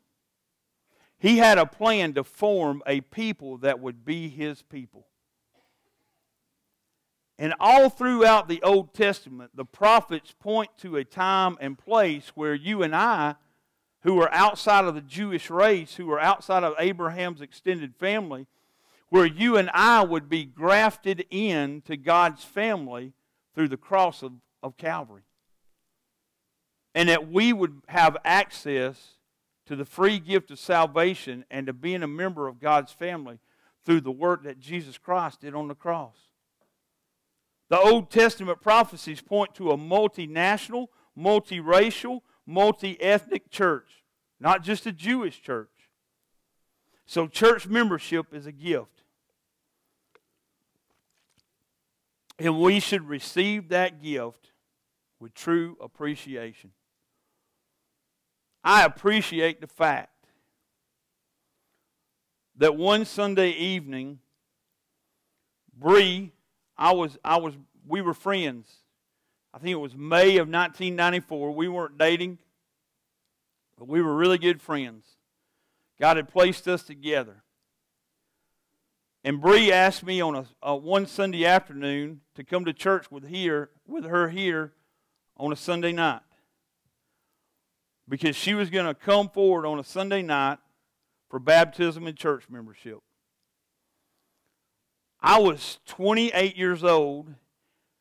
He 1.19 1.37
had 1.37 1.57
a 1.57 1.65
plan 1.65 2.13
to 2.13 2.23
form 2.23 2.81
a 2.85 3.01
people 3.01 3.57
that 3.59 3.79
would 3.79 4.05
be 4.05 4.29
his 4.29 4.61
people. 4.61 5.07
And 7.39 7.53
all 7.59 7.89
throughout 7.89 8.47
the 8.47 8.63
Old 8.63 8.93
Testament, 8.93 9.51
the 9.53 9.65
prophets 9.65 10.33
point 10.39 10.71
to 10.79 10.95
a 10.95 11.03
time 11.03 11.57
and 11.59 11.77
place 11.77 12.31
where 12.33 12.55
you 12.55 12.81
and 12.81 12.95
I, 12.95 13.35
who 14.01 14.19
are 14.21 14.33
outside 14.33 14.85
of 14.85 14.95
the 14.95 15.01
Jewish 15.01 15.49
race, 15.49 15.95
who 15.95 16.09
are 16.11 16.19
outside 16.19 16.63
of 16.63 16.73
Abraham's 16.79 17.41
extended 17.41 17.95
family, 17.95 18.47
where 19.09 19.25
you 19.25 19.57
and 19.57 19.69
I 19.73 20.03
would 20.03 20.29
be 20.29 20.45
grafted 20.45 21.25
in 21.29 21.81
to 21.83 21.95
God's 21.95 22.43
family 22.43 23.13
through 23.55 23.69
the 23.69 23.77
cross 23.77 24.23
of, 24.23 24.33
of 24.61 24.77
Calvary. 24.77 25.23
And 26.93 27.09
that 27.09 27.31
we 27.31 27.53
would 27.53 27.81
have 27.87 28.17
access 28.25 29.17
to 29.67 29.75
the 29.75 29.85
free 29.85 30.19
gift 30.19 30.51
of 30.51 30.59
salvation 30.59 31.45
and 31.51 31.67
to 31.67 31.73
being 31.73 32.03
a 32.03 32.07
member 32.07 32.47
of 32.47 32.59
God's 32.59 32.91
family 32.91 33.39
through 33.85 34.01
the 34.01 34.11
work 34.11 34.43
that 34.43 34.59
Jesus 34.59 34.97
Christ 34.97 35.41
did 35.41 35.55
on 35.55 35.67
the 35.67 35.75
cross. 35.75 36.15
The 37.69 37.79
Old 37.79 38.09
Testament 38.09 38.61
prophecies 38.61 39.21
point 39.21 39.53
to 39.55 39.71
a 39.71 39.77
multinational, 39.77 40.87
multiracial, 41.17 42.21
multi 42.45 42.99
ethnic 43.01 43.49
church, 43.49 44.03
not 44.39 44.63
just 44.63 44.85
a 44.85 44.91
Jewish 44.91 45.41
church. 45.41 45.69
So, 47.05 47.27
church 47.27 47.67
membership 47.67 48.33
is 48.33 48.45
a 48.45 48.51
gift. 48.51 48.96
And 52.39 52.59
we 52.59 52.79
should 52.79 53.07
receive 53.07 53.69
that 53.69 54.01
gift 54.01 54.51
with 55.19 55.33
true 55.33 55.77
appreciation. 55.81 56.71
I 58.63 58.83
appreciate 58.85 59.61
the 59.61 59.67
fact 59.67 60.27
that 62.57 62.75
one 62.75 63.05
Sunday 63.05 63.51
evening, 63.51 64.19
Bree, 65.77 66.31
I 66.77 66.93
was, 66.93 67.17
I 67.23 67.37
was, 67.37 67.53
we 67.87 68.01
were 68.01 68.13
friends. 68.13 68.67
I 69.53 69.59
think 69.59 69.71
it 69.71 69.75
was 69.75 69.95
May 69.95 70.37
of 70.37 70.47
1994. 70.47 71.51
We 71.51 71.67
weren't 71.67 71.97
dating, 71.97 72.39
but 73.77 73.87
we 73.87 74.01
were 74.01 74.15
really 74.15 74.37
good 74.37 74.61
friends. 74.61 75.05
God 75.99 76.17
had 76.17 76.29
placed 76.29 76.67
us 76.67 76.83
together. 76.83 77.43
And 79.27 79.41
Bree 79.41 79.73
asked 79.73 80.05
me 80.05 80.21
on 80.21 80.37
a, 80.37 80.45
a, 80.63 80.73
one 80.73 81.05
Sunday 81.05 81.45
afternoon 81.45 82.21
to 82.35 82.45
come 82.45 82.63
to 82.63 82.71
church 82.71 83.11
with 83.11 83.27
here 83.27 83.71
with 83.85 84.05
her 84.05 84.29
here 84.29 84.71
on 85.35 85.51
a 85.51 85.55
Sunday 85.57 85.91
night 85.91 86.21
because 88.07 88.37
she 88.37 88.53
was 88.53 88.69
going 88.69 88.85
to 88.85 88.93
come 88.93 89.27
forward 89.27 89.65
on 89.65 89.79
a 89.79 89.83
Sunday 89.83 90.21
night 90.21 90.59
for 91.29 91.39
baptism 91.39 92.07
and 92.07 92.15
church 92.15 92.45
membership. 92.49 92.99
I 95.19 95.39
was 95.39 95.79
28 95.87 96.55
years 96.55 96.85
old. 96.85 97.35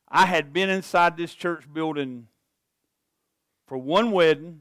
I 0.08 0.26
had 0.26 0.52
been 0.52 0.70
inside 0.70 1.16
this 1.16 1.34
church 1.34 1.64
building 1.72 2.28
for 3.66 3.76
one 3.76 4.12
wedding 4.12 4.60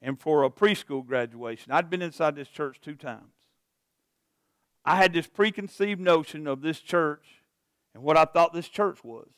and 0.00 0.20
for 0.20 0.44
a 0.44 0.50
preschool 0.50 1.04
graduation. 1.04 1.72
I'd 1.72 1.90
been 1.90 2.00
inside 2.00 2.36
this 2.36 2.46
church 2.46 2.80
two 2.80 2.94
times. 2.94 3.39
I 4.90 4.96
had 4.96 5.12
this 5.12 5.28
preconceived 5.28 6.00
notion 6.00 6.48
of 6.48 6.62
this 6.62 6.80
church 6.80 7.44
and 7.94 8.02
what 8.02 8.16
I 8.16 8.24
thought 8.24 8.52
this 8.52 8.66
church 8.66 9.04
was. 9.04 9.28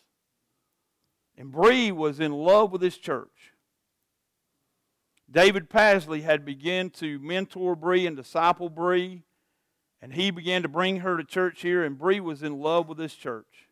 And 1.36 1.52
Bree 1.52 1.92
was 1.92 2.20
in 2.20 2.32
love 2.32 2.72
with 2.72 2.80
this 2.80 2.96
church. 2.96 3.52
David 5.30 5.68
Pasley 5.68 6.22
had 6.22 6.46
begun 6.46 6.88
to 6.92 7.18
mentor 7.18 7.76
Bree 7.76 8.06
and 8.06 8.16
disciple 8.16 8.70
Bree, 8.70 9.24
and 10.00 10.14
he 10.14 10.30
began 10.30 10.62
to 10.62 10.68
bring 10.68 11.00
her 11.00 11.18
to 11.18 11.24
church 11.24 11.60
here, 11.60 11.84
and 11.84 11.98
Bree 11.98 12.20
was 12.20 12.42
in 12.42 12.58
love 12.58 12.88
with 12.88 12.96
this 12.96 13.14
church. 13.14 13.68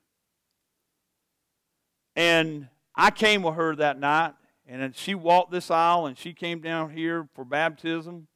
And 2.14 2.68
I 2.94 3.10
came 3.10 3.42
with 3.42 3.54
her 3.54 3.74
that 3.76 3.98
night, 3.98 4.34
and 4.66 4.94
she 4.94 5.14
walked 5.14 5.50
this 5.50 5.70
aisle, 5.70 6.04
and 6.04 6.18
she 6.18 6.34
came 6.34 6.60
down 6.60 6.90
here 6.90 7.26
for 7.34 7.46
baptism. 7.46 8.26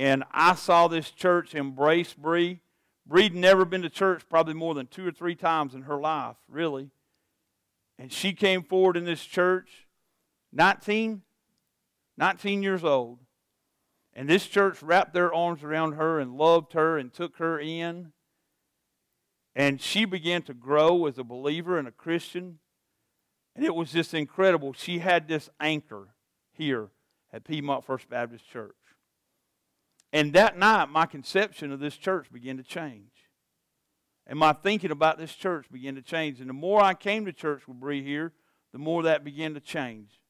And 0.00 0.24
I 0.32 0.54
saw 0.54 0.88
this 0.88 1.10
church 1.10 1.54
embrace 1.54 2.14
Bree. 2.14 2.62
Bree'd 3.06 3.34
never 3.34 3.66
been 3.66 3.82
to 3.82 3.90
church 3.90 4.22
probably 4.30 4.54
more 4.54 4.72
than 4.72 4.86
two 4.86 5.06
or 5.06 5.10
three 5.10 5.34
times 5.34 5.74
in 5.74 5.82
her 5.82 6.00
life, 6.00 6.36
really. 6.48 6.88
And 7.98 8.10
she 8.10 8.32
came 8.32 8.62
forward 8.62 8.96
in 8.96 9.04
this 9.04 9.22
church, 9.22 9.86
19, 10.54 11.20
19 12.16 12.62
years 12.62 12.82
old. 12.82 13.18
And 14.14 14.26
this 14.26 14.46
church 14.46 14.82
wrapped 14.82 15.12
their 15.12 15.34
arms 15.34 15.62
around 15.62 15.92
her 15.92 16.18
and 16.18 16.32
loved 16.32 16.72
her 16.72 16.96
and 16.96 17.12
took 17.12 17.36
her 17.36 17.60
in. 17.60 18.12
And 19.54 19.82
she 19.82 20.06
began 20.06 20.40
to 20.44 20.54
grow 20.54 21.04
as 21.04 21.18
a 21.18 21.24
believer 21.24 21.78
and 21.78 21.86
a 21.86 21.92
Christian. 21.92 22.58
And 23.54 23.66
it 23.66 23.74
was 23.74 23.92
just 23.92 24.14
incredible. 24.14 24.72
She 24.72 25.00
had 25.00 25.28
this 25.28 25.50
anchor 25.60 26.14
here 26.54 26.88
at 27.34 27.44
Piedmont 27.44 27.84
First 27.84 28.08
Baptist 28.08 28.48
Church. 28.48 28.79
And 30.12 30.32
that 30.32 30.58
night, 30.58 30.88
my 30.88 31.06
conception 31.06 31.70
of 31.72 31.80
this 31.80 31.96
church 31.96 32.32
began 32.32 32.56
to 32.56 32.62
change. 32.62 33.12
And 34.26 34.38
my 34.38 34.52
thinking 34.52 34.90
about 34.90 35.18
this 35.18 35.34
church 35.34 35.66
began 35.70 35.94
to 35.96 36.02
change. 36.02 36.40
And 36.40 36.48
the 36.48 36.54
more 36.54 36.82
I 36.82 36.94
came 36.94 37.24
to 37.26 37.32
church 37.32 37.66
with 37.66 37.78
Bree 37.78 38.02
here, 38.02 38.32
the 38.72 38.78
more 38.78 39.02
that 39.04 39.24
began 39.24 39.54
to 39.54 39.60
change. 39.60 40.20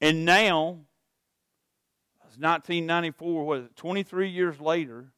And 0.00 0.24
now, 0.24 0.80
it's 2.26 2.36
1994, 2.38 3.46
what 3.46 3.58
it, 3.58 3.76
23 3.76 4.28
years 4.28 4.60
later, 4.60 5.12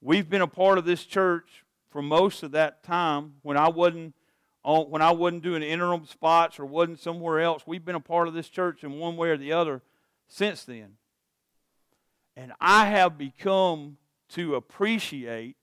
we've 0.00 0.28
been 0.28 0.42
a 0.42 0.46
part 0.46 0.78
of 0.78 0.84
this 0.84 1.04
church 1.04 1.64
for 1.90 2.02
most 2.02 2.42
of 2.42 2.52
that 2.52 2.82
time 2.82 3.34
when 3.42 3.56
I 3.56 3.68
wasn't 3.68 4.14
on, 4.62 4.90
when 4.90 5.02
I 5.02 5.10
wasn't 5.10 5.42
doing 5.42 5.62
interim 5.62 6.04
spots 6.06 6.58
or 6.58 6.66
wasn't 6.66 7.00
somewhere 7.00 7.40
else. 7.40 7.62
We've 7.66 7.84
been 7.84 7.94
a 7.94 8.00
part 8.00 8.28
of 8.28 8.34
this 8.34 8.48
church 8.48 8.84
in 8.84 8.98
one 8.98 9.16
way 9.16 9.30
or 9.30 9.36
the 9.36 9.52
other 9.52 9.82
since 10.28 10.64
then. 10.64 10.96
And 12.36 12.52
I 12.60 12.86
have 12.86 13.18
become 13.18 13.98
to 14.30 14.54
appreciate. 14.54 15.56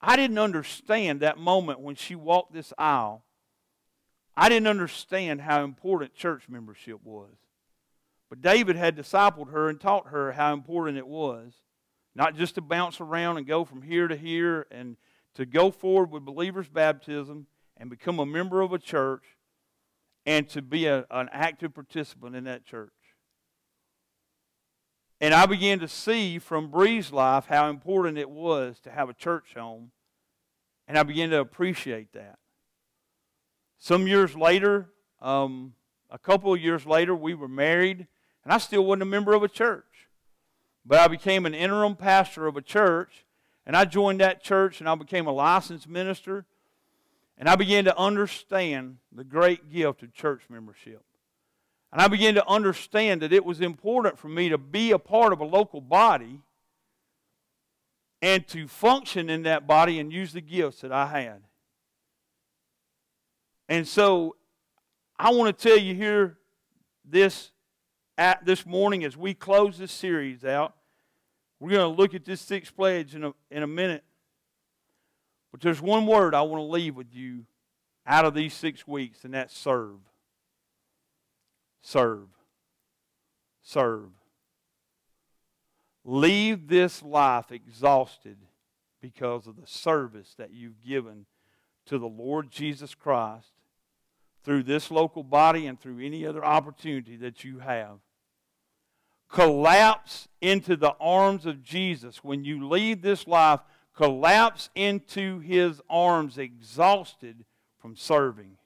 I 0.00 0.16
didn't 0.16 0.38
understand 0.38 1.20
that 1.20 1.38
moment 1.38 1.80
when 1.80 1.94
she 1.94 2.14
walked 2.14 2.52
this 2.52 2.72
aisle. 2.78 3.24
I 4.36 4.48
didn't 4.48 4.66
understand 4.66 5.42
how 5.42 5.62
important 5.62 6.14
church 6.14 6.48
membership 6.48 7.00
was. 7.04 7.30
But 8.28 8.42
David 8.42 8.76
had 8.76 8.96
discipled 8.96 9.50
her 9.50 9.68
and 9.68 9.80
taught 9.80 10.08
her 10.08 10.32
how 10.32 10.52
important 10.52 10.98
it 10.98 11.06
was. 11.06 11.52
Not 12.14 12.36
just 12.36 12.54
to 12.56 12.60
bounce 12.60 13.00
around 13.00 13.38
and 13.38 13.46
go 13.46 13.64
from 13.64 13.82
here 13.82 14.08
to 14.08 14.16
here 14.16 14.66
and 14.70 14.96
to 15.34 15.44
go 15.44 15.70
forward 15.70 16.10
with 16.10 16.24
believers' 16.24 16.68
baptism 16.68 17.46
and 17.76 17.90
become 17.90 18.18
a 18.18 18.26
member 18.26 18.60
of 18.60 18.72
a 18.72 18.78
church 18.78 19.24
and 20.24 20.48
to 20.48 20.62
be 20.62 20.86
a, 20.86 21.06
an 21.10 21.28
active 21.32 21.74
participant 21.74 22.34
in 22.34 22.44
that 22.44 22.64
church. 22.64 22.93
And 25.24 25.32
I 25.32 25.46
began 25.46 25.78
to 25.78 25.88
see 25.88 26.38
from 26.38 26.68
Bree's 26.68 27.10
life 27.10 27.46
how 27.46 27.70
important 27.70 28.18
it 28.18 28.28
was 28.28 28.78
to 28.80 28.90
have 28.90 29.08
a 29.08 29.14
church 29.14 29.54
home. 29.56 29.90
And 30.86 30.98
I 30.98 31.02
began 31.02 31.30
to 31.30 31.40
appreciate 31.40 32.12
that. 32.12 32.38
Some 33.78 34.06
years 34.06 34.36
later, 34.36 34.90
um, 35.22 35.72
a 36.10 36.18
couple 36.18 36.52
of 36.52 36.60
years 36.60 36.84
later, 36.84 37.14
we 37.14 37.32
were 37.32 37.48
married, 37.48 38.06
and 38.44 38.52
I 38.52 38.58
still 38.58 38.84
wasn't 38.84 39.04
a 39.04 39.06
member 39.06 39.32
of 39.32 39.42
a 39.42 39.48
church. 39.48 40.10
But 40.84 40.98
I 40.98 41.08
became 41.08 41.46
an 41.46 41.54
interim 41.54 41.96
pastor 41.96 42.46
of 42.46 42.58
a 42.58 42.62
church, 42.62 43.24
and 43.64 43.74
I 43.74 43.86
joined 43.86 44.20
that 44.20 44.42
church, 44.42 44.80
and 44.80 44.86
I 44.90 44.94
became 44.94 45.26
a 45.26 45.32
licensed 45.32 45.88
minister. 45.88 46.44
And 47.38 47.48
I 47.48 47.56
began 47.56 47.86
to 47.86 47.96
understand 47.96 48.98
the 49.10 49.24
great 49.24 49.72
gift 49.72 50.02
of 50.02 50.12
church 50.12 50.42
membership. 50.50 51.02
And 51.94 52.02
I 52.02 52.08
began 52.08 52.34
to 52.34 52.46
understand 52.48 53.22
that 53.22 53.32
it 53.32 53.44
was 53.44 53.60
important 53.60 54.18
for 54.18 54.28
me 54.28 54.48
to 54.48 54.58
be 54.58 54.90
a 54.90 54.98
part 54.98 55.32
of 55.32 55.38
a 55.38 55.44
local 55.44 55.80
body 55.80 56.40
and 58.20 58.44
to 58.48 58.66
function 58.66 59.30
in 59.30 59.44
that 59.44 59.68
body 59.68 60.00
and 60.00 60.12
use 60.12 60.32
the 60.32 60.40
gifts 60.40 60.80
that 60.80 60.90
I 60.90 61.06
had. 61.06 61.42
And 63.68 63.86
so 63.86 64.34
I 65.20 65.30
want 65.30 65.56
to 65.56 65.68
tell 65.68 65.78
you 65.78 65.94
here 65.94 66.36
this 67.04 67.52
at 68.18 68.44
this 68.44 68.66
morning 68.66 69.04
as 69.04 69.16
we 69.16 69.32
close 69.32 69.78
this 69.78 69.92
series 69.92 70.44
out. 70.44 70.74
We're 71.60 71.70
going 71.70 71.94
to 71.94 71.96
look 71.96 72.12
at 72.12 72.24
this 72.24 72.40
sixth 72.40 72.74
pledge 72.74 73.14
in 73.14 73.22
a, 73.22 73.34
in 73.52 73.62
a 73.62 73.68
minute. 73.68 74.02
But 75.52 75.60
there's 75.60 75.80
one 75.80 76.08
word 76.08 76.34
I 76.34 76.42
want 76.42 76.58
to 76.58 76.66
leave 76.66 76.96
with 76.96 77.14
you 77.14 77.46
out 78.04 78.24
of 78.24 78.34
these 78.34 78.52
six 78.52 78.84
weeks, 78.84 79.24
and 79.24 79.32
that's 79.32 79.56
serve. 79.56 80.00
Serve. 81.94 82.26
Serve. 83.62 84.10
Leave 86.04 86.66
this 86.66 87.04
life 87.04 87.52
exhausted 87.52 88.36
because 89.00 89.46
of 89.46 89.54
the 89.54 89.66
service 89.68 90.34
that 90.36 90.52
you've 90.52 90.82
given 90.82 91.26
to 91.86 91.96
the 92.00 92.08
Lord 92.08 92.50
Jesus 92.50 92.96
Christ 92.96 93.52
through 94.42 94.64
this 94.64 94.90
local 94.90 95.22
body 95.22 95.68
and 95.68 95.80
through 95.80 96.04
any 96.04 96.26
other 96.26 96.44
opportunity 96.44 97.14
that 97.18 97.44
you 97.44 97.60
have. 97.60 97.98
Collapse 99.30 100.26
into 100.40 100.74
the 100.74 100.96
arms 100.98 101.46
of 101.46 101.62
Jesus. 101.62 102.24
When 102.24 102.44
you 102.44 102.68
leave 102.68 103.02
this 103.02 103.28
life, 103.28 103.60
collapse 103.94 104.68
into 104.74 105.38
his 105.38 105.80
arms 105.88 106.38
exhausted 106.38 107.44
from 107.78 107.94
serving 107.94 108.56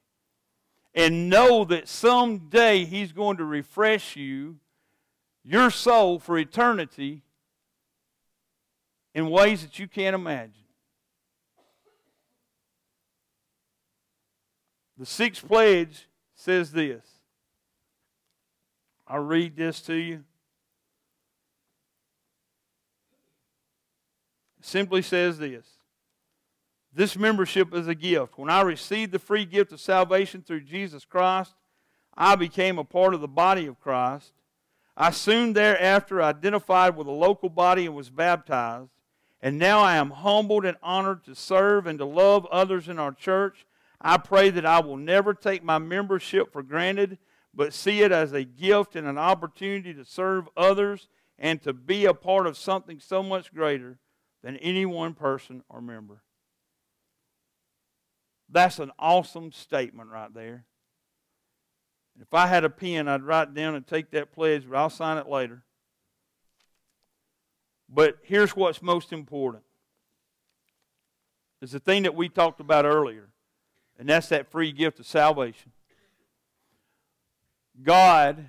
and 0.95 1.29
know 1.29 1.65
that 1.65 1.89
someday 1.89 2.85
He's 2.85 3.13
going 3.13 3.37
to 3.37 3.45
refresh 3.45 4.17
you, 4.17 4.59
your 5.45 5.71
soul, 5.71 6.19
for 6.19 6.39
eternity 6.39 7.23
in 9.15 9.31
ways 9.31 9.63
that 9.63 9.79
you 9.79 9.89
can't 9.89 10.15
imagine. 10.15 10.53
The 14.99 15.07
sixth 15.07 15.47
pledge 15.47 16.09
says 16.35 16.73
this. 16.73 17.05
I'll 19.07 19.21
read 19.21 19.57
this 19.57 19.81
to 19.83 19.95
you. 19.95 20.25
It 24.59 24.67
simply 24.67 25.03
says 25.03 25.39
this 25.39 25.78
this 26.99 27.17
membership 27.17 27.73
is 27.75 27.87
a 27.87 27.95
gift. 27.95 28.37
When 28.37 28.51
I 28.51 28.63
received 28.63 29.13
the 29.13 29.21
free 29.21 29.45
gift 29.45 29.71
of 29.71 29.81
salvation 29.81 30.43
through 30.43 30.63
Jesus 30.63 31.05
Christ, 31.05 31.55
I 32.17 32.35
became 32.35 32.77
a 32.77 32.83
part 32.83 33.15
of 33.15 33.21
the 33.21 33.29
body 33.29 33.67
of 33.67 33.79
Christ. 33.79 34.33
I 34.97 35.13
soon 35.13 35.53
thereafter 35.53 36.21
identified 36.21 36.97
with 36.97 37.07
a 37.07 37.13
local 37.13 37.51
body 37.51 37.87
and 37.87 37.95
was 37.95 38.11
baptized. 38.11 38.91
And 39.41 39.61
now 39.61 39.79
I 39.79 39.95
am 39.95 40.11
humbled 40.11 40.65
and 40.65 40.77
honored 40.83 41.23
to 41.27 41.37
serve 41.37 41.87
and 41.87 42.01
to 42.01 42.05
love 42.05 42.47
others 42.47 42.89
in 42.89 42.99
our 42.99 43.13
church. 43.13 43.65
I 44.01 44.17
pray 44.17 44.51
that 44.51 44.67
I 44.67 44.81
will 44.81 44.97
never 44.97 45.35
take 45.35 45.63
my 45.63 45.79
membership 45.79 46.53
for 46.53 46.65
granted, 46.65 47.19
but 47.55 47.73
see 47.73 48.03
it 48.03 48.11
as 48.11 48.33
a 48.33 48.43
gift 48.43 48.97
and 48.97 49.07
an 49.07 49.19
opportunity 49.19 49.95
to 49.95 50.05
serve 50.05 50.49
others 50.57 51.07
and 51.39 51.63
to 51.63 51.73
be 51.73 52.07
a 52.07 52.13
part 52.13 52.49
of 52.49 52.57
something 52.57 52.99
so 52.99 53.23
much 53.23 53.55
greater 53.55 54.01
than 54.43 54.57
any 54.57 54.85
one 54.85 55.15
person 55.15 55.63
or 55.69 55.81
member. 55.81 56.23
That's 58.49 58.79
an 58.79 58.93
awesome 58.99 59.53
statement 59.53 60.11
right 60.11 60.33
there. 60.33 60.65
If 62.21 62.35
I 62.35 62.47
had 62.47 62.65
a 62.65 62.71
pen, 62.71 63.07
I'd 63.07 63.23
write 63.23 63.55
down 63.55 63.75
and 63.75 63.87
take 63.87 64.11
that 64.11 64.33
pledge, 64.33 64.69
but 64.69 64.77
I'll 64.77 64.91
sign 64.91 65.19
it 65.19 65.29
later. 65.29 65.63
But 67.89 68.19
here's 68.23 68.57
what's 68.57 68.83
most 68.83 69.13
important. 69.13 69.63
It's 71.63 71.73
the 71.73 71.81
thing 71.81 72.03
that 72.05 72.15
we 72.15 72.29
talked 72.29 72.61
about 72.61 72.85
earlier, 72.85 73.29
and 73.99 74.09
that's 74.09 74.29
that 74.29 74.51
free 74.51 74.73
gift 74.73 75.01
of 75.01 75.07
salvation. 75.07 75.73
God, 77.83 78.49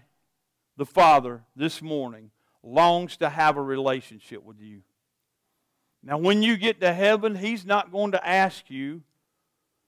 the 0.78 0.86
Father, 0.86 1.44
this 1.56 1.82
morning 1.82 2.32
longs 2.64 3.18
to 3.18 3.30
have 3.30 3.58
a 3.58 3.62
relationship 3.62 4.44
with 4.44 4.60
you. 4.60 4.82
Now, 6.04 6.18
when 6.18 6.42
you 6.42 6.58
get 6.58 6.82
to 6.82 6.94
heaven, 6.94 7.36
He's 7.36 7.66
not 7.66 7.92
going 7.92 8.12
to 8.12 8.28
ask 8.28 8.70
you 8.70 9.04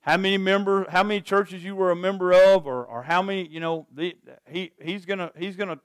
how 0.02 0.18
many 0.18 0.38
member, 0.38 0.90
how 0.90 1.04
many 1.04 1.22
churches 1.22 1.64
you 1.64 1.76
were 1.76 1.92
a 1.92 1.96
member 1.96 2.34
of, 2.34 2.66
or, 2.66 2.84
or 2.84 3.04
how 3.04 3.22
many, 3.22 3.48
you 3.48 3.60
know, 3.60 3.88
the, 3.94 4.16
he, 4.50 4.72
he's 4.82 5.06
gonna 5.06 5.32
he's 5.38 5.56
gonna 5.56 5.80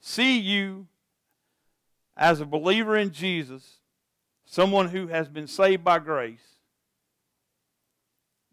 see 0.00 0.38
you 0.38 0.86
as 2.16 2.40
a 2.40 2.46
believer 2.46 2.96
in 2.96 3.12
Jesus, 3.12 3.80
someone 4.44 4.88
who 4.88 5.08
has 5.08 5.28
been 5.28 5.46
saved 5.46 5.84
by 5.84 5.98
grace. 5.98 6.42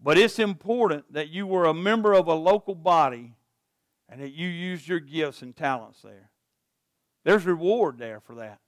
But 0.01 0.17
it's 0.17 0.39
important 0.39 1.11
that 1.13 1.29
you 1.29 1.47
were 1.47 1.65
a 1.65 1.73
member 1.73 2.13
of 2.13 2.27
a 2.27 2.33
local 2.33 2.75
body 2.75 3.33
and 4.09 4.21
that 4.21 4.31
you 4.31 4.47
used 4.47 4.87
your 4.87 4.99
gifts 4.99 5.41
and 5.41 5.55
talents 5.55 6.01
there. 6.01 6.29
There's 7.23 7.45
reward 7.45 7.97
there 7.97 8.19
for 8.19 8.35
that. 8.35 8.59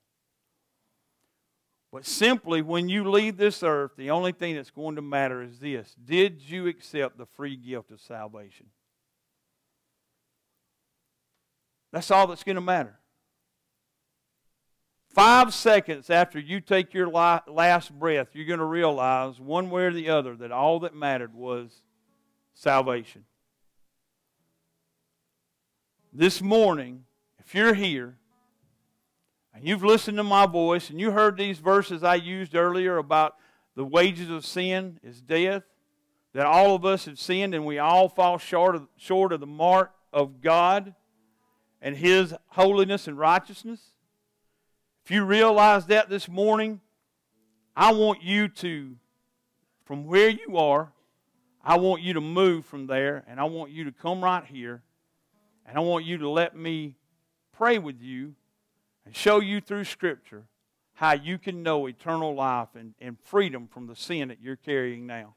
But 1.91 2.05
simply, 2.05 2.61
when 2.61 2.87
you 2.87 3.09
leave 3.09 3.37
this 3.37 3.63
earth, 3.63 3.91
the 3.97 4.11
only 4.11 4.31
thing 4.31 4.55
that's 4.55 4.69
going 4.69 4.95
to 4.95 5.01
matter 5.01 5.41
is 5.41 5.59
this 5.59 5.95
Did 6.03 6.41
you 6.41 6.67
accept 6.67 7.17
the 7.17 7.25
free 7.25 7.55
gift 7.55 7.91
of 7.91 7.99
salvation? 7.99 8.67
That's 11.91 12.11
all 12.11 12.27
that's 12.27 12.43
going 12.43 12.55
to 12.55 12.61
matter. 12.61 12.99
Five 15.07 15.55
seconds 15.55 16.11
after 16.11 16.39
you 16.39 16.61
take 16.61 16.93
your 16.93 17.07
last 17.07 17.91
breath, 17.97 18.27
you're 18.33 18.45
going 18.45 18.59
to 18.59 18.65
realize, 18.65 19.39
one 19.39 19.71
way 19.71 19.85
or 19.85 19.91
the 19.91 20.11
other, 20.11 20.35
that 20.35 20.51
all 20.51 20.81
that 20.81 20.93
mattered 20.93 21.33
was 21.33 21.81
salvation. 22.53 23.25
This 26.13 26.43
morning, 26.43 27.05
if 27.39 27.55
you're 27.55 27.73
here 27.73 28.18
you've 29.67 29.83
listened 29.83 30.17
to 30.17 30.23
my 30.23 30.45
voice 30.45 30.89
and 30.89 30.99
you 30.99 31.11
heard 31.11 31.37
these 31.37 31.59
verses 31.59 32.03
I 32.03 32.15
used 32.15 32.55
earlier 32.55 32.97
about 32.97 33.35
the 33.75 33.85
wages 33.85 34.29
of 34.29 34.45
sin 34.45 34.99
is 35.03 35.21
death, 35.21 35.63
that 36.33 36.45
all 36.45 36.75
of 36.75 36.85
us 36.85 37.05
have 37.05 37.19
sinned 37.19 37.55
and 37.55 37.65
we 37.65 37.79
all 37.79 38.09
fall 38.09 38.37
short 38.37 38.75
of, 38.75 38.87
short 38.97 39.33
of 39.33 39.39
the 39.39 39.47
mark 39.47 39.91
of 40.11 40.41
God 40.41 40.93
and 41.81 41.95
His 41.95 42.33
holiness 42.47 43.07
and 43.07 43.17
righteousness. 43.17 43.81
If 45.05 45.11
you 45.11 45.25
realize 45.25 45.87
that 45.87 46.09
this 46.09 46.27
morning, 46.27 46.81
I 47.75 47.93
want 47.93 48.21
you 48.21 48.47
to, 48.49 48.95
from 49.85 50.05
where 50.05 50.29
you 50.29 50.57
are, 50.57 50.91
I 51.63 51.77
want 51.77 52.01
you 52.01 52.13
to 52.13 52.21
move 52.21 52.65
from 52.65 52.87
there 52.87 53.23
and 53.27 53.39
I 53.39 53.45
want 53.45 53.71
you 53.71 53.85
to 53.85 53.91
come 53.91 54.23
right 54.23 54.45
here 54.45 54.83
and 55.65 55.77
I 55.77 55.81
want 55.81 56.05
you 56.05 56.17
to 56.19 56.29
let 56.29 56.55
me 56.55 56.95
pray 57.51 57.77
with 57.77 58.01
you 58.01 58.35
and 59.09 59.15
show 59.15 59.39
you 59.39 59.59
through 59.59 59.85
Scripture 59.85 60.43
how 60.93 61.13
you 61.13 61.39
can 61.39 61.63
know 61.63 61.87
eternal 61.87 62.35
life 62.35 62.67
and, 62.75 62.93
and 63.01 63.17
freedom 63.19 63.67
from 63.67 63.87
the 63.87 63.95
sin 63.95 64.27
that 64.27 64.39
you're 64.39 64.55
carrying 64.55 65.07
now. 65.07 65.33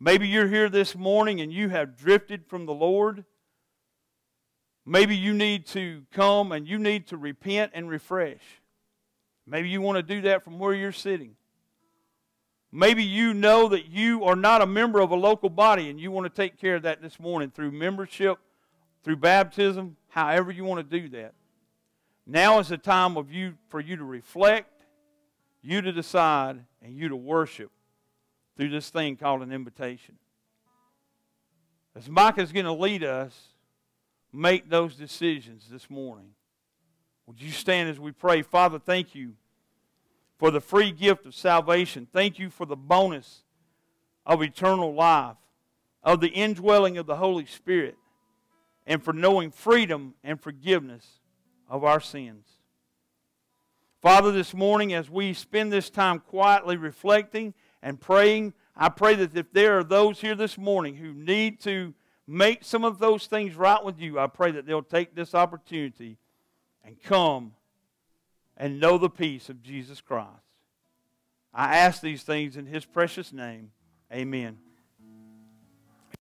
Maybe 0.00 0.26
you're 0.26 0.48
here 0.48 0.68
this 0.68 0.96
morning 0.96 1.40
and 1.40 1.52
you 1.52 1.68
have 1.68 1.96
drifted 1.96 2.48
from 2.48 2.66
the 2.66 2.74
Lord. 2.74 3.24
Maybe 4.84 5.14
you 5.16 5.32
need 5.32 5.66
to 5.66 6.02
come 6.10 6.50
and 6.50 6.66
you 6.66 6.80
need 6.80 7.06
to 7.08 7.16
repent 7.16 7.70
and 7.76 7.88
refresh. 7.88 8.42
Maybe 9.46 9.68
you 9.68 9.80
want 9.80 9.98
to 9.98 10.02
do 10.02 10.22
that 10.22 10.42
from 10.42 10.58
where 10.58 10.74
you're 10.74 10.90
sitting. 10.90 11.36
Maybe 12.72 13.04
you 13.04 13.34
know 13.34 13.68
that 13.68 13.86
you 13.86 14.24
are 14.24 14.34
not 14.34 14.62
a 14.62 14.66
member 14.66 14.98
of 14.98 15.12
a 15.12 15.16
local 15.16 15.48
body 15.48 15.90
and 15.90 16.00
you 16.00 16.10
want 16.10 16.24
to 16.24 16.42
take 16.42 16.60
care 16.60 16.74
of 16.74 16.82
that 16.82 17.00
this 17.00 17.20
morning 17.20 17.52
through 17.54 17.70
membership, 17.70 18.38
through 19.04 19.18
baptism, 19.18 19.96
however 20.08 20.50
you 20.50 20.64
want 20.64 20.90
to 20.90 21.00
do 21.00 21.08
that. 21.10 21.34
Now 22.26 22.58
is 22.58 22.68
the 22.68 22.78
time 22.78 23.16
of 23.16 23.30
you 23.30 23.54
for 23.68 23.80
you 23.80 23.96
to 23.96 24.04
reflect, 24.04 24.84
you 25.62 25.82
to 25.82 25.92
decide, 25.92 26.64
and 26.82 26.94
you 26.94 27.08
to 27.08 27.16
worship 27.16 27.70
through 28.56 28.70
this 28.70 28.90
thing 28.90 29.16
called 29.16 29.42
an 29.42 29.52
invitation. 29.52 30.16
As 31.94 32.08
Micah 32.08 32.40
is 32.40 32.52
going 32.52 32.64
to 32.64 32.72
lead 32.72 33.04
us, 33.04 33.34
make 34.32 34.68
those 34.68 34.96
decisions 34.96 35.68
this 35.70 35.90
morning. 35.90 36.30
Would 37.26 37.40
you 37.40 37.50
stand 37.50 37.88
as 37.88 38.00
we 38.00 38.12
pray? 38.12 38.42
Father, 38.42 38.78
thank 38.78 39.14
you 39.14 39.34
for 40.38 40.50
the 40.50 40.60
free 40.60 40.92
gift 40.92 41.26
of 41.26 41.34
salvation. 41.34 42.08
Thank 42.12 42.38
you 42.38 42.50
for 42.50 42.66
the 42.66 42.76
bonus 42.76 43.44
of 44.26 44.42
eternal 44.42 44.94
life, 44.94 45.36
of 46.02 46.20
the 46.20 46.28
indwelling 46.28 46.98
of 46.98 47.06
the 47.06 47.16
Holy 47.16 47.46
Spirit, 47.46 47.96
and 48.86 49.02
for 49.02 49.12
knowing 49.12 49.50
freedom 49.50 50.14
and 50.24 50.40
forgiveness 50.40 51.20
of 51.68 51.84
our 51.84 52.00
sins. 52.00 52.46
Father, 54.00 54.32
this 54.32 54.52
morning, 54.52 54.92
as 54.92 55.08
we 55.08 55.32
spend 55.32 55.72
this 55.72 55.88
time 55.88 56.20
quietly 56.20 56.76
reflecting 56.76 57.54
and 57.82 58.00
praying, 58.00 58.52
I 58.76 58.90
pray 58.90 59.14
that 59.14 59.36
if 59.36 59.52
there 59.52 59.78
are 59.78 59.84
those 59.84 60.20
here 60.20 60.34
this 60.34 60.58
morning 60.58 60.96
who 60.96 61.14
need 61.14 61.60
to 61.60 61.94
make 62.26 62.64
some 62.64 62.84
of 62.84 62.98
those 62.98 63.26
things 63.26 63.54
right 63.54 63.82
with 63.82 63.98
you, 63.98 64.18
I 64.18 64.26
pray 64.26 64.50
that 64.52 64.66
they'll 64.66 64.82
take 64.82 65.14
this 65.14 65.34
opportunity 65.34 66.18
and 66.84 67.02
come 67.02 67.52
and 68.56 68.78
know 68.78 68.98
the 68.98 69.10
peace 69.10 69.48
of 69.48 69.62
Jesus 69.62 70.00
Christ. 70.00 70.28
I 71.52 71.76
ask 71.76 72.02
these 72.02 72.22
things 72.24 72.56
in 72.56 72.66
His 72.66 72.84
precious 72.84 73.32
name. 73.32 73.70
Amen. 74.12 74.58